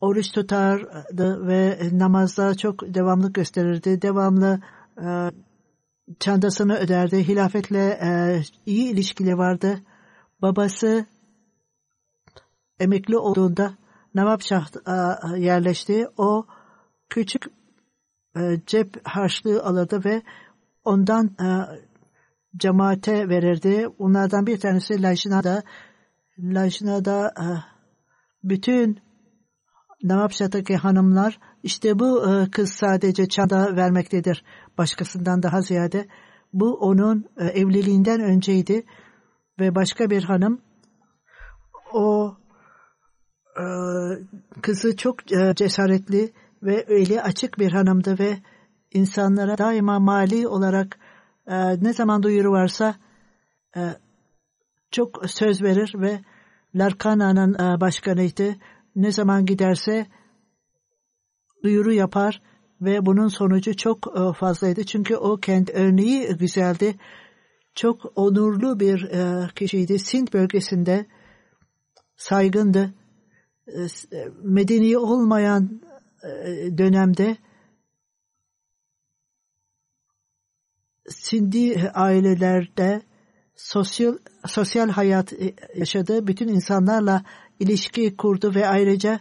[0.00, 4.02] Oruç tutardı ve namazda çok devamlı gösterirdi.
[4.02, 4.60] Devamlı
[5.02, 5.30] e,
[6.20, 7.28] çantasını öderdi.
[7.28, 9.80] Hilafetle e, iyi ilişkili vardı.
[10.42, 11.06] Babası
[12.80, 13.74] emekli olduğunda
[14.14, 16.08] Navapşah e, yerleşti.
[16.16, 16.46] O
[17.08, 17.46] küçük
[18.36, 20.22] e, cep harçlığı alırdı ve
[20.84, 21.48] ondan e,
[22.56, 23.88] cemaate verirdi.
[23.98, 25.62] Onlardan bir tanesi Lajna'da.
[26.38, 27.32] Lajna'da
[28.44, 29.07] bütün
[30.02, 34.44] Navapşah'taki hanımlar işte bu kız sadece çanda vermektedir.
[34.78, 36.08] Başkasından daha ziyade.
[36.52, 38.82] Bu onun evliliğinden önceydi
[39.60, 40.60] ve başka bir hanım
[41.92, 42.36] o
[43.58, 43.62] ee,
[44.62, 46.32] kızı çok e, cesaretli
[46.62, 48.38] ve eli açık bir hanımdı ve
[48.92, 50.98] insanlara daima mali olarak
[51.46, 52.94] e, ne zaman duyuru varsa
[53.76, 53.80] e,
[54.90, 56.20] çok söz verir ve
[56.74, 58.54] Larkana'nın başkanıydı.
[58.98, 60.06] Ne zaman giderse
[61.64, 62.42] duyuru yapar
[62.80, 64.84] ve bunun sonucu çok fazlaydı.
[64.84, 66.94] Çünkü o kendi örneği güzeldi.
[67.74, 69.10] Çok onurlu bir
[69.54, 69.98] kişiydi.
[69.98, 71.06] Sint bölgesinde
[72.16, 72.94] saygındı
[73.68, 73.82] e,
[74.16, 75.80] e, medeni olmayan
[76.24, 77.36] e, dönemde
[81.08, 83.02] Sindi ailelerde
[83.56, 85.32] sosyal sosyal hayat
[85.76, 86.26] yaşadı.
[86.26, 87.24] Bütün insanlarla
[87.58, 89.20] ilişki kurdu ve ayrıca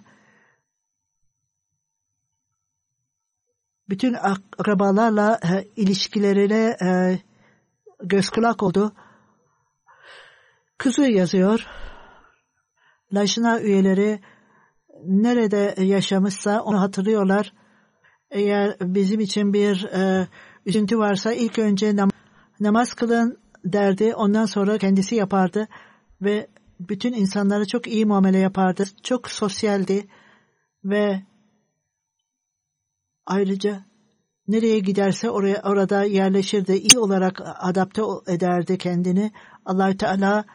[3.89, 5.39] bütün akrabalarla
[5.75, 6.77] ilişkilerine
[8.03, 8.93] göz kulak oldu.
[10.77, 11.67] Kızı yazıyor.
[13.13, 14.19] Lajna üyeleri
[15.03, 17.53] nerede yaşamışsa onu hatırlıyorlar.
[18.31, 20.27] Eğer bizim için bir e,
[20.65, 22.09] üzüntü varsa ilk önce nam
[22.59, 24.15] namaz kılın derdi.
[24.15, 25.67] Ondan sonra kendisi yapardı
[26.21, 26.47] ve
[26.79, 28.83] bütün insanlara çok iyi muamele yapardı.
[29.03, 30.07] Çok sosyaldi
[30.83, 31.23] ve
[33.25, 33.85] ayrıca
[34.47, 36.73] nereye giderse oraya orada yerleşirdi.
[36.73, 39.31] İyi olarak adapte ederdi kendini.
[39.65, 40.45] allah Teala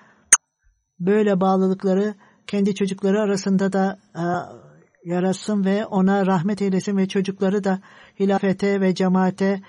[1.01, 2.15] böyle bağlılıkları
[2.47, 4.25] kendi çocukları arasında da e,
[5.05, 7.81] yaratsın ve ona rahmet eylesin ve çocukları da
[8.21, 9.63] hilafete ve cemaate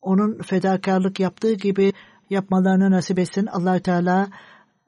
[0.00, 1.92] onun fedakarlık yaptığı gibi
[2.30, 3.46] yapmalarını nasip etsin.
[3.46, 4.28] allah Teala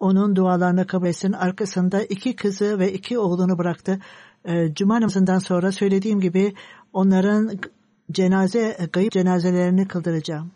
[0.00, 1.32] onun dualarını kabul etsin.
[1.32, 3.98] Arkasında iki kızı ve iki oğlunu bıraktı.
[4.44, 6.54] E, Cuma namazından sonra söylediğim gibi
[6.92, 7.50] onların
[8.12, 10.55] cenaze, gayip cenazelerini kıldıracağım.